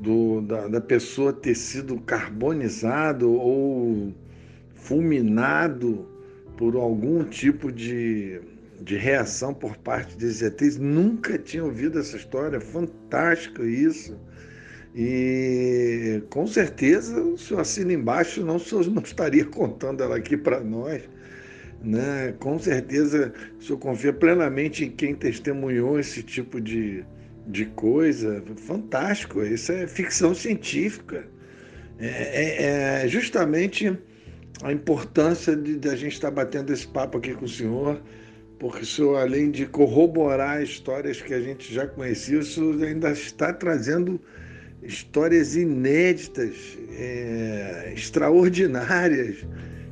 do 0.00 0.40
da, 0.40 0.66
da 0.66 0.80
pessoa 0.80 1.32
ter 1.32 1.54
sido 1.54 2.00
carbonizado 2.00 3.30
ou 3.30 4.14
fulminado 4.74 6.08
por 6.56 6.74
algum 6.74 7.22
tipo 7.22 7.70
de, 7.70 8.40
de 8.80 8.96
reação 8.96 9.52
por 9.52 9.76
parte 9.76 10.16
dos 10.16 10.40
ETs. 10.40 10.78
Nunca 10.78 11.38
tinha 11.38 11.64
ouvido 11.64 11.98
essa 11.98 12.16
história, 12.16 12.60
fantástico 12.60 13.62
isso. 13.62 14.18
E 14.94 16.22
com 16.30 16.46
certeza 16.46 17.22
o 17.22 17.38
senhor 17.38 17.60
assina 17.60 17.92
embaixo, 17.92 18.44
não, 18.44 18.56
o 18.56 18.60
senhor 18.60 18.86
não 18.90 19.02
estaria 19.02 19.44
contando 19.44 20.02
ela 20.02 20.16
aqui 20.16 20.36
para 20.36 20.60
nós. 20.60 21.02
Né? 21.82 22.34
Com 22.38 22.58
certeza 22.58 23.32
o 23.58 23.62
senhor 23.62 23.78
confia 23.78 24.12
plenamente 24.12 24.84
em 24.84 24.90
quem 24.90 25.14
testemunhou 25.14 25.98
esse 25.98 26.22
tipo 26.22 26.60
de, 26.60 27.04
de 27.46 27.66
coisa. 27.66 28.42
Fantástico, 28.56 29.42
isso 29.42 29.72
é 29.72 29.86
ficção 29.86 30.34
científica. 30.34 31.24
É, 31.98 32.06
é, 32.06 33.04
é 33.04 33.08
justamente 33.08 33.96
a 34.62 34.72
importância 34.72 35.56
de, 35.56 35.78
de 35.78 35.88
a 35.88 35.96
gente 35.96 36.14
estar 36.14 36.30
batendo 36.30 36.72
esse 36.72 36.86
papo 36.86 37.18
aqui 37.18 37.34
com 37.34 37.44
o 37.44 37.48
senhor, 37.48 38.02
porque 38.58 38.82
o 38.82 38.86
senhor, 38.86 39.16
além 39.18 39.50
de 39.50 39.66
corroborar 39.66 40.62
histórias 40.62 41.20
que 41.20 41.32
a 41.32 41.40
gente 41.40 41.72
já 41.72 41.86
conhecia, 41.86 42.38
o 42.38 42.42
senhor 42.42 42.82
ainda 42.82 43.10
está 43.10 43.52
trazendo 43.52 44.20
histórias 44.82 45.56
inéditas, 45.56 46.54
é, 46.92 47.92
extraordinárias, 47.94 49.46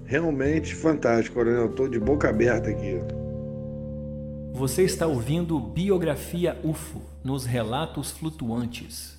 realmente 0.05 0.75
fantástico, 0.75 1.37
Coronel. 1.37 1.67
Estou 1.67 1.89
de 1.89 1.99
boca 1.99 2.29
aberta 2.29 2.71
aqui. 2.71 3.01
Você 4.53 4.83
está 4.83 5.07
ouvindo 5.07 5.61
Biografia 5.61 6.59
UFO 6.65 7.03
nos 7.23 7.45
Relatos 7.45 8.11
Flutuantes. 8.11 9.18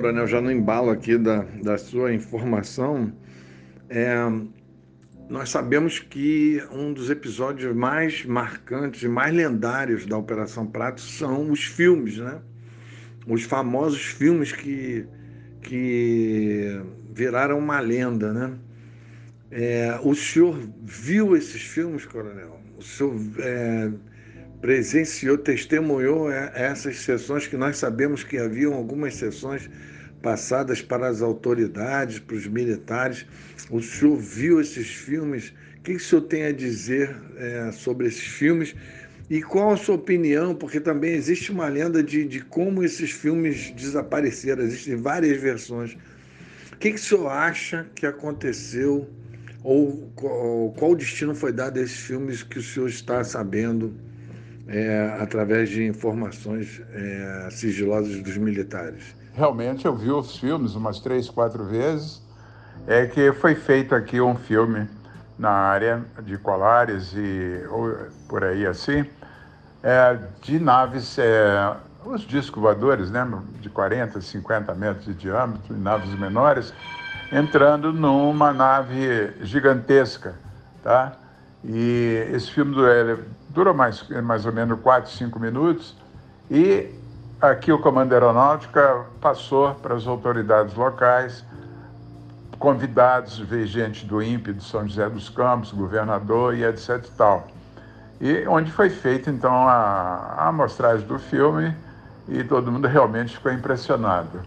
Coronel, 0.00 0.28
já 0.28 0.40
no 0.40 0.52
embalo 0.52 0.90
aqui 0.90 1.18
da, 1.18 1.44
da 1.60 1.76
sua 1.76 2.14
informação, 2.14 3.12
é, 3.88 4.14
nós 5.28 5.50
sabemos 5.50 5.98
que 5.98 6.62
um 6.70 6.92
dos 6.92 7.10
episódios 7.10 7.74
mais 7.74 8.24
marcantes 8.24 9.02
e 9.02 9.08
mais 9.08 9.34
lendários 9.34 10.06
da 10.06 10.16
Operação 10.16 10.68
Prato 10.68 11.00
são 11.00 11.50
os 11.50 11.64
filmes, 11.64 12.16
né? 12.16 12.40
Os 13.26 13.42
famosos 13.42 14.04
filmes 14.04 14.52
que, 14.52 15.04
que 15.62 16.80
viraram 17.12 17.58
uma 17.58 17.80
lenda, 17.80 18.32
né? 18.32 18.52
É, 19.50 19.98
o 20.04 20.14
senhor 20.14 20.60
viu 20.80 21.36
esses 21.36 21.62
filmes, 21.62 22.06
Coronel? 22.06 22.60
O 22.78 22.82
senhor 22.82 23.16
é, 23.40 23.90
presenciou, 24.60 25.38
testemunhou 25.38 26.30
é, 26.30 26.50
essas 26.54 26.98
sessões 26.98 27.46
que 27.46 27.56
nós 27.56 27.78
sabemos 27.78 28.24
que 28.24 28.38
haviam 28.38 28.74
algumas 28.74 29.14
sessões 29.14 29.70
passadas 30.22 30.82
para 30.82 31.08
as 31.08 31.22
autoridades, 31.22 32.18
para 32.18 32.36
os 32.36 32.46
militares. 32.46 33.24
O 33.70 33.80
senhor 33.80 34.16
viu 34.16 34.60
esses 34.60 34.88
filmes? 34.88 35.52
O 35.78 35.82
que 35.82 35.92
o 35.92 36.00
senhor 36.00 36.22
tem 36.22 36.44
a 36.44 36.52
dizer 36.52 37.16
é, 37.36 37.70
sobre 37.72 38.08
esses 38.08 38.24
filmes? 38.24 38.74
E 39.30 39.42
qual 39.42 39.72
a 39.72 39.76
sua 39.76 39.94
opinião? 39.94 40.54
Porque 40.54 40.80
também 40.80 41.12
existe 41.12 41.52
uma 41.52 41.68
lenda 41.68 42.02
de, 42.02 42.24
de 42.24 42.40
como 42.40 42.82
esses 42.82 43.10
filmes 43.10 43.70
desapareceram, 43.72 44.62
existem 44.62 44.96
várias 44.96 45.40
versões. 45.40 45.96
O 46.72 46.76
que, 46.78 46.92
que 46.92 46.96
o 46.96 47.02
senhor 47.02 47.28
acha 47.28 47.86
que 47.94 48.06
aconteceu? 48.06 49.08
Ou 49.62 50.10
qual, 50.14 50.72
qual 50.78 50.94
destino 50.94 51.34
foi 51.34 51.52
dado 51.52 51.78
a 51.78 51.82
esses 51.82 51.98
filmes 51.98 52.42
que 52.42 52.58
o 52.58 52.62
senhor 52.62 52.88
está 52.88 53.22
sabendo? 53.22 53.94
É, 54.68 55.16
através 55.20 55.70
de 55.70 55.84
informações 55.86 56.82
é, 56.92 57.48
sigilosas 57.50 58.20
dos 58.22 58.36
militares. 58.36 59.16
Realmente 59.34 59.86
eu 59.86 59.96
vi 59.96 60.10
os 60.10 60.36
filmes 60.36 60.74
umas 60.74 61.00
três, 61.00 61.30
quatro 61.30 61.64
vezes. 61.64 62.22
É 62.86 63.06
que 63.06 63.32
foi 63.32 63.54
feito 63.54 63.94
aqui 63.94 64.20
um 64.20 64.34
filme 64.34 64.88
na 65.38 65.50
área 65.50 66.04
de 66.22 66.36
Colares 66.38 67.12
e 67.14 67.62
por 68.28 68.42
aí 68.44 68.66
assim, 68.66 69.04
é, 69.82 70.18
de 70.42 70.58
naves, 70.58 71.18
é, 71.18 71.76
os 72.04 72.22
discos 72.22 72.60
voadores, 72.60 73.10
né, 73.10 73.26
de 73.60 73.68
40, 73.68 74.20
50 74.20 74.74
metros 74.74 75.04
de 75.06 75.14
diâmetro, 75.14 75.76
naves 75.76 76.12
menores, 76.18 76.72
entrando 77.30 77.92
numa 77.92 78.52
nave 78.52 79.32
gigantesca, 79.42 80.34
tá? 80.82 81.12
E 81.64 82.26
esse 82.32 82.50
filme 82.50 82.74
do, 82.74 82.82
dura 83.50 83.72
mais, 83.72 84.06
mais 84.22 84.46
ou 84.46 84.52
menos 84.52 84.78
4, 84.80 85.10
5 85.10 85.38
minutos 85.38 85.96
e 86.50 86.90
aqui 87.40 87.70
o 87.72 87.78
Comando 87.78 88.12
Aeronáutica 88.12 89.06
passou 89.20 89.74
para 89.74 89.94
as 89.94 90.06
autoridades 90.06 90.74
locais, 90.74 91.44
convidados, 92.58 93.38
veio 93.38 93.66
gente 93.66 94.04
do 94.04 94.22
INPE 94.22 94.54
de 94.54 94.64
São 94.64 94.86
José 94.86 95.08
dos 95.08 95.28
Campos, 95.28 95.72
governador 95.72 96.54
e 96.54 96.64
etc 96.64 97.04
e 97.04 97.10
tal. 97.16 97.46
E 98.20 98.46
onde 98.48 98.70
foi 98.72 98.90
feita 98.90 99.30
então 99.30 99.52
a, 99.52 100.34
a 100.38 100.48
amostragem 100.48 101.06
do 101.06 101.18
filme 101.18 101.74
e 102.26 102.42
todo 102.42 102.70
mundo 102.70 102.88
realmente 102.88 103.36
ficou 103.36 103.52
impressionado. 103.52 104.40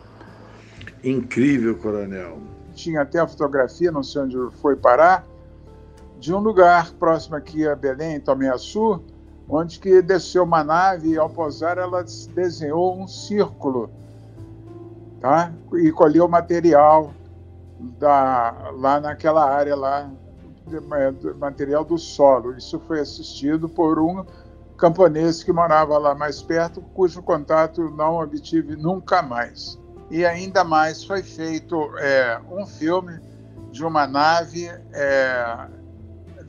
Incrível, 1.04 1.78
coronel. 1.78 2.40
Tinha 2.76 3.02
até 3.02 3.20
a 3.20 3.28
fotografia, 3.28 3.92
não 3.92 4.04
sei 4.04 4.22
onde 4.22 4.38
foi 4.62 4.76
parar, 4.76 5.26
de 6.22 6.32
um 6.32 6.38
lugar 6.38 6.92
próximo 6.92 7.36
aqui 7.36 7.68
a 7.68 7.76
Belém, 7.76 8.20
Tomé 8.20 8.48
Açu, 8.48 9.02
onde 9.50 9.80
que 9.80 10.04
desceu 10.04 10.44
uma 10.44 10.64
nave 10.64 11.10
e 11.10 11.18
ao 11.18 11.28
pousar 11.28 11.80
ela 11.80 12.06
desenhou 12.36 12.96
um 12.96 13.08
círculo, 13.08 13.90
tá? 15.20 15.52
E 15.74 15.92
colheu 15.92 16.28
material 16.28 17.12
da, 17.98 18.72
lá 18.78 19.00
naquela 19.00 19.50
área 19.52 19.76
lá, 19.76 20.12
material 21.40 21.84
do 21.84 21.98
solo. 21.98 22.56
Isso 22.56 22.80
foi 22.82 23.00
assistido 23.00 23.68
por 23.68 23.98
um 23.98 24.24
camponês 24.78 25.42
que 25.42 25.52
morava 25.52 25.98
lá 25.98 26.14
mais 26.14 26.40
perto, 26.40 26.82
cujo 26.94 27.24
contato 27.24 27.90
não 27.90 28.20
obtive 28.20 28.76
nunca 28.76 29.24
mais. 29.24 29.80
E 30.12 30.24
ainda 30.24 30.64
mais 30.64 31.04
foi 31.04 31.24
feito 31.24 31.76
é, 31.98 32.40
um 32.52 32.64
filme 32.68 33.20
de 33.72 33.84
uma 33.84 34.06
nave, 34.06 34.68
é, 34.94 35.68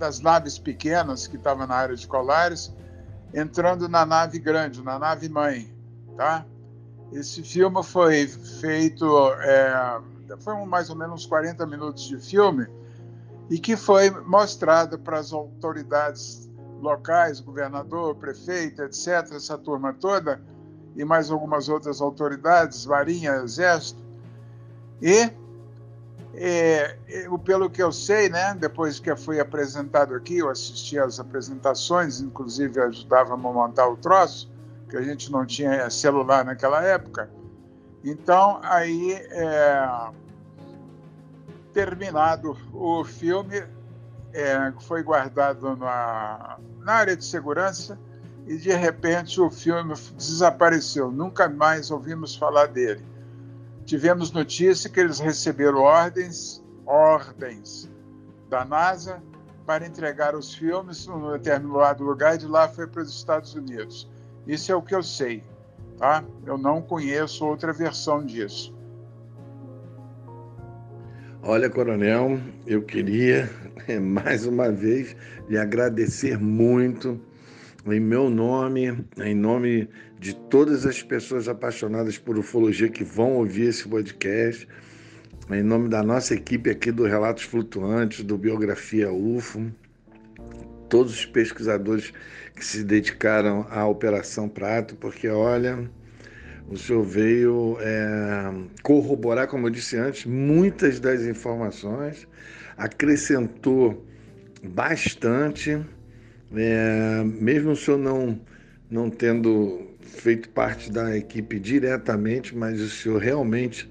das 0.03 0.19
naves 0.19 0.59
pequenas 0.59 1.29
que 1.29 1.37
estavam 1.37 1.65
na 1.65 1.77
área 1.77 1.95
de 1.95 2.09
Colares, 2.09 2.75
entrando 3.33 3.89
na 3.89 4.05
nave 4.05 4.41
grande, 4.41 4.83
na 4.83 4.99
nave 4.99 5.29
mãe, 5.29 5.73
tá? 6.17 6.45
Esse 7.13 7.41
filme 7.41 7.85
foi 7.85 8.27
feito, 8.27 9.07
é, 9.43 10.01
foi 10.41 10.57
mais 10.67 10.91
ou 10.91 10.97
menos 10.97 11.25
40 11.25 11.65
minutos 11.67 12.03
de 12.03 12.19
filme, 12.19 12.67
e 13.49 13.61
que 13.61 13.77
foi 13.77 14.11
mostrado 14.11 14.99
para 14.99 15.21
as 15.21 15.33
autoridades 15.33 16.51
locais, 16.81 17.39
governador, 17.39 18.17
prefeito, 18.17 18.83
etc., 18.83 19.33
essa 19.37 19.57
turma 19.57 19.93
toda, 19.93 20.43
e 20.97 21.05
mais 21.05 21.31
algumas 21.31 21.69
outras 21.69 22.01
autoridades, 22.01 22.85
Marinha, 22.87 23.35
Exército, 23.37 24.03
e 25.01 25.31
é, 26.35 26.97
eu, 27.09 27.39
pelo 27.39 27.69
que 27.69 27.83
eu 27.83 27.93
sei, 27.93 28.29
né, 28.29 28.55
depois 28.59 28.99
que 28.99 29.15
foi 29.17 29.39
apresentado 29.39 30.15
aqui, 30.15 30.39
eu 30.39 30.49
assisti 30.49 30.99
às 30.99 31.21
apresentações, 31.21 32.21
inclusive 32.21 32.81
ajudava 32.81 33.35
a 33.35 33.37
montar 33.37 33.89
o 33.89 33.97
troço, 33.97 34.51
que 34.89 34.97
a 34.97 35.03
gente 35.03 35.31
não 35.31 35.45
tinha 35.45 35.89
celular 35.91 36.45
naquela 36.45 36.83
época. 36.83 37.31
Então, 38.03 38.61
aí, 38.63 39.13
é, 39.13 40.11
terminado 41.73 42.57
o 42.73 43.05
filme, 43.05 43.63
é, 44.33 44.73
foi 44.81 45.03
guardado 45.03 45.77
na, 45.77 46.59
na 46.81 46.93
área 46.93 47.17
de 47.17 47.25
segurança 47.25 47.99
e, 48.47 48.57
de 48.57 48.73
repente, 48.73 49.41
o 49.41 49.51
filme 49.51 49.95
desapareceu. 50.17 51.11
Nunca 51.11 51.49
mais 51.49 51.91
ouvimos 51.91 52.35
falar 52.35 52.67
dele 52.67 53.12
tivemos 53.85 54.31
notícia 54.33 54.89
que 54.89 55.01
eles 55.01 55.19
receberam 55.19 55.81
ordens, 55.81 56.63
ordens 56.87 57.91
da 58.49 58.65
NASA 58.65 59.23
para 59.67 59.87
entregar 59.87 60.35
os 60.35 60.55
filmes 60.55 61.07
num 61.07 61.33
determinado 61.33 62.03
lugar 62.05 62.35
e 62.35 62.39
de 62.39 62.47
lá 62.47 62.69
foi 62.69 62.87
para 62.87 63.03
os 63.03 63.11
Estados 63.11 63.55
Unidos. 63.55 64.11
Isso 64.47 64.73
é 64.73 64.75
o 64.75 64.83
que 64.83 64.95
eu 64.95 65.03
sei, 65.03 65.43
tá? 65.99 66.25
Eu 66.45 66.59
não 66.59 66.83
conheço 66.83 67.47
outra 67.47 67.73
versão 67.73 68.25
disso. 68.25 68.75
Olha, 71.45 71.69
Coronel, 71.69 72.39
eu 72.67 72.83
queria 72.83 73.51
mais 74.01 74.47
uma 74.47 74.71
vez 74.71 75.17
lhe 75.49 75.59
agradecer 75.59 76.39
muito 76.39 77.21
em 77.87 77.99
meu 77.99 78.31
nome, 78.31 79.05
em 79.19 79.35
nome 79.35 79.89
de 80.23 80.37
todas 80.37 80.87
as 80.87 81.03
pessoas 81.03 81.49
apaixonadas 81.49 82.17
por 82.17 82.39
ufologia 82.39 82.89
que 82.89 83.03
vão 83.03 83.33
ouvir 83.33 83.71
esse 83.71 83.89
podcast, 83.89 84.69
em 85.51 85.65
nome 85.65 85.89
da 85.89 86.01
nossa 86.01 86.33
equipe 86.33 86.71
aqui 86.71 86.93
do 86.93 87.05
Relatos 87.05 87.43
Flutuantes, 87.43 88.23
do 88.23 88.39
Biografia 88.39 89.13
UFO, 89.13 89.73
todos 90.89 91.13
os 91.13 91.27
pesquisadores 91.27 92.13
que 92.55 92.65
se 92.65 92.85
dedicaram 92.85 93.67
à 93.69 93.85
Operação 93.85 94.49
Prato, 94.49 94.95
porque 94.95 95.27
olha, 95.27 95.91
o 96.69 96.77
senhor 96.77 97.03
veio 97.03 97.77
é, 97.81 98.55
corroborar, 98.81 99.49
como 99.49 99.67
eu 99.67 99.71
disse 99.73 99.97
antes, 99.97 100.25
muitas 100.25 101.01
das 101.01 101.23
informações, 101.23 102.29
acrescentou 102.77 104.07
bastante 104.63 105.85
é, 106.55 107.25
mesmo 107.25 107.73
o 107.73 107.77
senhor 107.77 107.99
não, 107.99 108.41
não 108.89 109.11
tendo 109.11 109.92
feito 110.13 110.49
parte 110.51 110.91
da 110.91 111.17
equipe 111.17 111.59
diretamente, 111.59 112.57
mas 112.57 112.81
o 112.81 112.89
senhor 112.89 113.21
realmente 113.21 113.91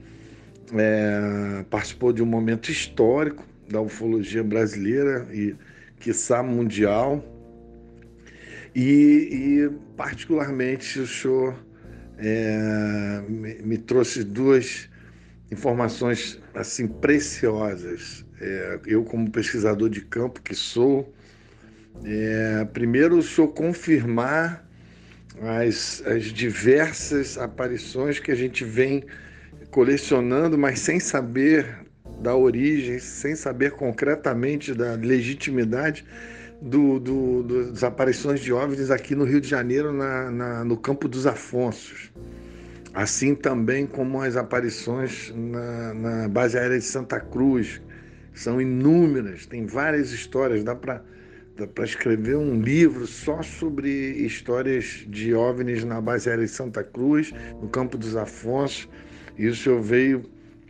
é, 0.73 1.65
participou 1.69 2.13
de 2.13 2.21
um 2.21 2.25
momento 2.25 2.71
histórico 2.71 3.45
da 3.69 3.81
ufologia 3.81 4.43
brasileira 4.43 5.27
e, 5.33 5.55
quiçá, 5.99 6.43
mundial. 6.43 7.23
E, 8.73 8.81
e 8.81 9.69
particularmente, 9.97 10.99
o 10.99 11.07
senhor 11.07 11.55
é, 12.17 13.21
me, 13.27 13.55
me, 13.55 13.77
trouxe 13.77 14.23
duas 14.23 14.89
informações 15.51 16.39
assim 16.53 16.87
preciosas. 16.87 18.25
É, 18.39 18.79
eu, 18.85 19.03
como 19.03 19.29
pesquisador 19.29 19.89
de 19.89 20.01
campo 20.01 20.41
que 20.41 20.55
sou, 20.55 21.13
é, 22.05 22.65
primeiro, 22.65 23.17
o 23.17 23.21
senhor 23.21 23.49
confirmar 23.49 24.70
as, 25.41 26.03
as 26.05 26.25
diversas 26.25 27.37
aparições 27.37 28.19
que 28.19 28.31
a 28.31 28.35
gente 28.35 28.63
vem 28.63 29.03
colecionando, 29.71 30.57
mas 30.57 30.79
sem 30.79 30.99
saber 30.99 31.79
da 32.21 32.35
origem, 32.35 32.99
sem 32.99 33.35
saber 33.35 33.71
concretamente 33.71 34.73
da 34.73 34.93
legitimidade 34.93 36.05
do, 36.61 36.99
do, 36.99 37.43
do, 37.43 37.71
das 37.71 37.83
aparições 37.83 38.39
de 38.39 38.53
OVNIs 38.53 38.91
aqui 38.91 39.15
no 39.15 39.23
Rio 39.23 39.41
de 39.41 39.47
Janeiro, 39.47 39.91
na, 39.91 40.29
na, 40.29 40.63
no 40.63 40.77
Campo 40.77 41.07
dos 41.07 41.25
Afonsos. 41.25 42.11
Assim 42.93 43.33
também 43.33 43.87
como 43.87 44.21
as 44.21 44.35
aparições 44.35 45.33
na, 45.35 45.93
na 45.93 46.27
base 46.27 46.57
aérea 46.57 46.77
de 46.77 46.85
Santa 46.85 47.19
Cruz. 47.19 47.81
São 48.33 48.61
inúmeras, 48.61 49.45
tem 49.45 49.65
várias 49.65 50.11
histórias, 50.11 50.63
dá 50.63 50.75
para 50.75 51.01
para 51.67 51.85
escrever 51.85 52.35
um 52.35 52.61
livro 52.61 53.05
só 53.07 53.41
sobre 53.41 53.89
histórias 53.89 55.05
de 55.07 55.33
OVNIs 55.33 55.83
na 55.83 56.01
base 56.01 56.29
aérea 56.29 56.45
de 56.45 56.51
Santa 56.51 56.83
Cruz, 56.83 57.33
no 57.61 57.67
Campo 57.69 57.97
dos 57.97 58.15
Afonsos. 58.15 58.87
E 59.37 59.47
o 59.47 59.55
senhor 59.55 59.81
veio 59.81 60.23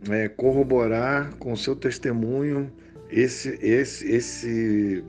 é, 0.09 0.27
corroborar 0.29 1.35
com 1.37 1.53
o 1.53 1.57
seu 1.57 1.75
testemunho 1.75 2.71
esse, 3.09 3.57
esse, 3.61 4.09
esse 4.09 5.03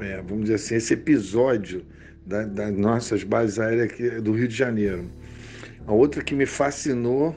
é, 0.00 0.16
vamos 0.22 0.42
dizer 0.42 0.54
assim, 0.54 0.74
esse 0.76 0.94
episódio 0.94 1.84
da, 2.24 2.44
das 2.44 2.72
nossas 2.72 3.24
bases 3.24 3.58
aéreas 3.58 3.90
aqui 3.90 4.08
do 4.20 4.32
Rio 4.32 4.48
de 4.48 4.54
Janeiro. 4.54 5.10
A 5.86 5.92
outra 5.92 6.22
que 6.22 6.34
me 6.34 6.46
fascinou 6.46 7.34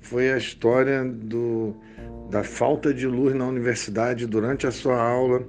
foi 0.00 0.32
a 0.32 0.38
história 0.38 1.04
do, 1.04 1.74
da 2.30 2.44
falta 2.44 2.94
de 2.94 3.06
luz 3.06 3.34
na 3.34 3.46
universidade 3.46 4.26
durante 4.26 4.66
a 4.66 4.70
sua 4.70 5.00
aula 5.00 5.44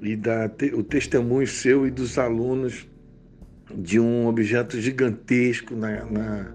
e 0.00 0.16
da, 0.16 0.50
o 0.74 0.82
testemunho 0.82 1.46
seu 1.46 1.86
e 1.86 1.90
dos 1.90 2.18
alunos 2.18 2.86
de 3.74 3.98
um 3.98 4.26
objeto 4.26 4.80
gigantesco 4.80 5.74
na, 5.74 6.04
na, 6.04 6.54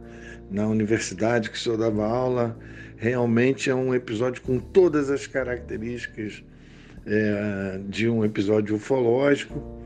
na 0.49 0.67
universidade 0.67 1.49
que 1.49 1.57
o 1.57 1.59
senhor 1.59 1.77
dava 1.77 2.05
aula. 2.05 2.57
Realmente 2.97 3.69
é 3.69 3.75
um 3.75 3.93
episódio 3.93 4.41
com 4.41 4.59
todas 4.59 5.09
as 5.09 5.25
características 5.27 6.43
é, 7.05 7.79
de 7.89 8.07
um 8.07 8.23
episódio 8.23 8.75
ufológico. 8.75 9.81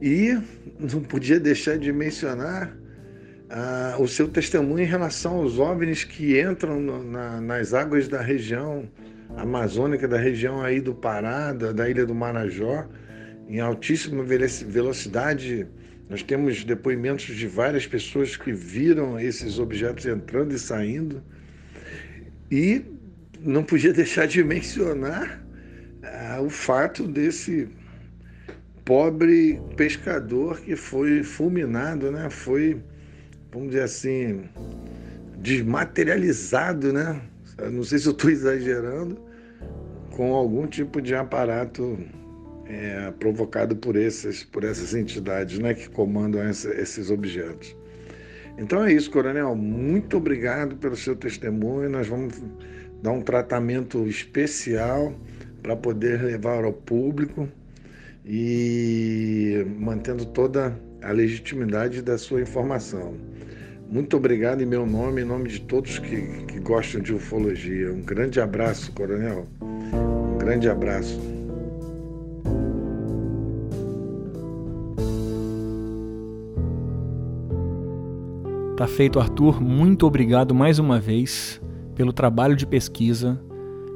E 0.00 0.38
não 0.78 1.02
podia 1.02 1.38
deixar 1.38 1.76
de 1.76 1.92
mencionar 1.92 2.74
ah, 3.50 3.96
o 3.98 4.06
seu 4.06 4.28
testemunho 4.28 4.84
em 4.84 4.86
relação 4.86 5.34
aos 5.36 5.58
OVNIs 5.58 6.04
que 6.04 6.40
entram 6.40 6.80
no, 6.80 7.04
na, 7.04 7.40
nas 7.40 7.74
águas 7.74 8.08
da 8.08 8.22
região 8.22 8.88
amazônica, 9.36 10.06
da 10.06 10.18
região 10.18 10.62
aí 10.62 10.80
do 10.80 10.94
Pará, 10.94 11.52
da, 11.52 11.72
da 11.72 11.88
ilha 11.88 12.04
do 12.04 12.14
Marajó, 12.14 12.86
em 13.48 13.60
altíssima 13.60 14.22
velocidade. 14.22 15.66
Nós 16.08 16.22
temos 16.22 16.64
depoimentos 16.64 17.26
de 17.26 17.46
várias 17.46 17.86
pessoas 17.86 18.36
que 18.36 18.52
viram 18.52 19.18
esses 19.18 19.58
objetos 19.58 20.06
entrando 20.06 20.52
e 20.52 20.58
saindo. 20.58 21.22
E 22.50 22.84
não 23.40 23.62
podia 23.62 23.92
deixar 23.94 24.26
de 24.26 24.42
mencionar 24.42 25.42
ah, 26.02 26.40
o 26.42 26.50
fato 26.50 27.06
desse 27.06 27.68
pobre 28.84 29.60
pescador 29.76 30.60
que 30.60 30.74
foi 30.74 31.22
fulminado, 31.22 32.10
né? 32.10 32.28
Foi, 32.28 32.82
vamos 33.52 33.68
dizer 33.68 33.84
assim, 33.84 34.44
desmaterializado, 35.38 36.92
né? 36.92 37.20
Não 37.68 37.82
sei 37.82 37.98
se 37.98 38.06
eu 38.06 38.12
estou 38.12 38.30
exagerando, 38.30 39.18
com 40.10 40.34
algum 40.34 40.66
tipo 40.66 41.00
de 41.00 41.14
aparato 41.14 41.98
é, 42.66 43.10
provocado 43.18 43.74
por, 43.76 43.96
esses, 43.96 44.44
por 44.44 44.64
essas 44.64 44.94
entidades 44.94 45.58
né, 45.58 45.74
que 45.74 45.88
comandam 45.90 46.40
essa, 46.42 46.70
esses 46.70 47.10
objetos. 47.10 47.76
Então 48.58 48.84
é 48.84 48.92
isso, 48.92 49.10
Coronel. 49.10 49.54
Muito 49.56 50.16
obrigado 50.18 50.76
pelo 50.76 50.94
seu 50.94 51.16
testemunho. 51.16 51.88
Nós 51.88 52.06
vamos 52.06 52.34
dar 53.02 53.12
um 53.12 53.22
tratamento 53.22 54.06
especial 54.06 55.14
para 55.62 55.74
poder 55.76 56.22
levar 56.22 56.64
ao 56.64 56.72
público 56.72 57.48
e 58.24 59.64
mantendo 59.78 60.26
toda 60.26 60.78
a 61.02 61.12
legitimidade 61.12 62.02
da 62.02 62.18
sua 62.18 62.42
informação. 62.42 63.14
Muito 63.90 64.16
obrigado 64.16 64.62
em 64.62 64.66
meu 64.66 64.86
nome, 64.86 65.22
em 65.22 65.24
nome 65.24 65.48
de 65.48 65.60
todos 65.62 65.98
que, 65.98 66.44
que 66.46 66.60
gostam 66.60 67.00
de 67.00 67.12
ufologia. 67.12 67.92
Um 67.92 68.02
grande 68.02 68.40
abraço, 68.40 68.92
Coronel. 68.92 69.48
Um 69.60 70.38
grande 70.38 70.68
abraço. 70.68 71.20
Tá 78.76 78.86
feito, 78.86 79.18
Arthur. 79.18 79.60
Muito 79.60 80.06
obrigado 80.06 80.54
mais 80.54 80.78
uma 80.78 81.00
vez 81.00 81.60
pelo 81.96 82.12
trabalho 82.12 82.54
de 82.54 82.64
pesquisa. 82.64 83.42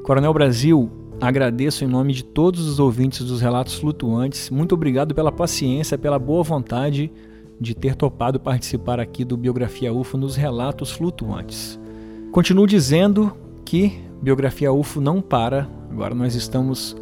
Coronel 0.03 0.35
Brasil, 0.35 0.91
agradeço 1.21 1.85
em 1.85 1.87
nome 1.87 2.13
de 2.13 2.25
todos 2.25 2.67
os 2.67 2.81
ouvintes 2.81 3.25
dos 3.25 3.41
Relatos 3.41 3.75
Flutuantes. 3.77 4.51
Muito 4.51 4.75
obrigado 4.75 5.15
pela 5.15 5.31
paciência, 5.31 5.97
pela 5.97 6.19
boa 6.19 6.43
vontade 6.43 7.13
de 7.61 7.75
ter 7.75 7.95
topado 7.95 8.41
participar 8.41 9.01
aqui 9.01 9.25
do 9.25 9.37
Biografia 9.37 9.93
UFO 9.93 10.17
nos 10.17 10.37
Relatos 10.37 10.91
Flutuantes. 10.91 11.79
Continuo 12.33 12.67
dizendo 12.67 13.33
que 13.65 14.01
Biografia 14.21 14.73
UFO 14.73 15.01
não 15.01 15.21
para, 15.21 15.69
agora 15.91 16.15
nós 16.15 16.35
estamos 16.35 16.97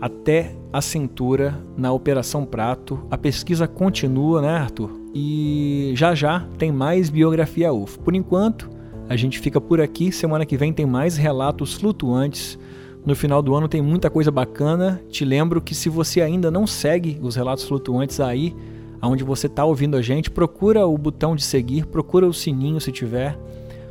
até 0.00 0.54
a 0.72 0.80
cintura 0.80 1.58
na 1.76 1.92
Operação 1.92 2.44
Prato. 2.44 3.00
A 3.10 3.18
pesquisa 3.18 3.66
continua, 3.66 4.40
né, 4.40 4.50
Arthur? 4.50 4.90
E 5.14 5.92
já 5.94 6.14
já 6.14 6.46
tem 6.56 6.70
mais 6.70 7.10
Biografia 7.10 7.72
UFO. 7.72 7.98
Por 8.00 8.14
enquanto, 8.14 8.70
a 9.08 9.16
gente 9.16 9.38
fica 9.38 9.60
por 9.60 9.80
aqui. 9.80 10.12
Semana 10.12 10.46
que 10.46 10.56
vem 10.56 10.72
tem 10.72 10.86
mais 10.86 11.16
relatos 11.16 11.74
flutuantes. 11.74 12.58
No 13.04 13.16
final 13.16 13.42
do 13.42 13.54
ano 13.54 13.68
tem 13.68 13.80
muita 13.80 14.10
coisa 14.10 14.30
bacana. 14.30 15.00
Te 15.08 15.24
lembro 15.24 15.60
que 15.60 15.74
se 15.74 15.88
você 15.88 16.20
ainda 16.20 16.50
não 16.50 16.66
segue 16.66 17.18
os 17.22 17.34
relatos 17.34 17.64
flutuantes 17.64 18.20
aí, 18.20 18.54
aonde 19.00 19.24
você 19.24 19.46
está 19.46 19.64
ouvindo 19.64 19.96
a 19.96 20.02
gente, 20.02 20.30
procura 20.30 20.86
o 20.86 20.96
botão 20.96 21.36
de 21.36 21.42
seguir, 21.42 21.86
procura 21.86 22.26
o 22.26 22.34
sininho 22.34 22.80
se 22.80 22.92
tiver, 22.92 23.38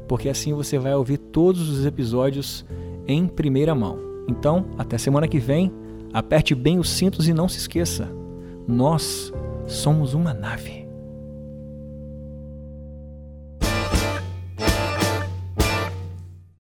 porque 0.08 0.30
assim 0.30 0.54
você 0.54 0.78
vai 0.78 0.94
ouvir 0.96 1.18
todos 1.18 1.70
os 1.70 1.86
episódios 1.86 2.66
em 3.08 3.28
primeira 3.28 3.74
mão. 3.74 4.00
Então, 4.28 4.66
até 4.78 4.98
semana 4.98 5.28
que 5.28 5.40
vem, 5.40 5.72
aperte 6.14 6.54
bem 6.54 6.80
os 6.80 6.90
cintos 6.90 7.28
e 7.28 7.34
não 7.34 7.48
se 7.48 7.58
esqueça: 7.58 8.10
nós 8.68 9.32
somos 9.66 10.14
uma 10.14 10.34
nave. 10.34 10.87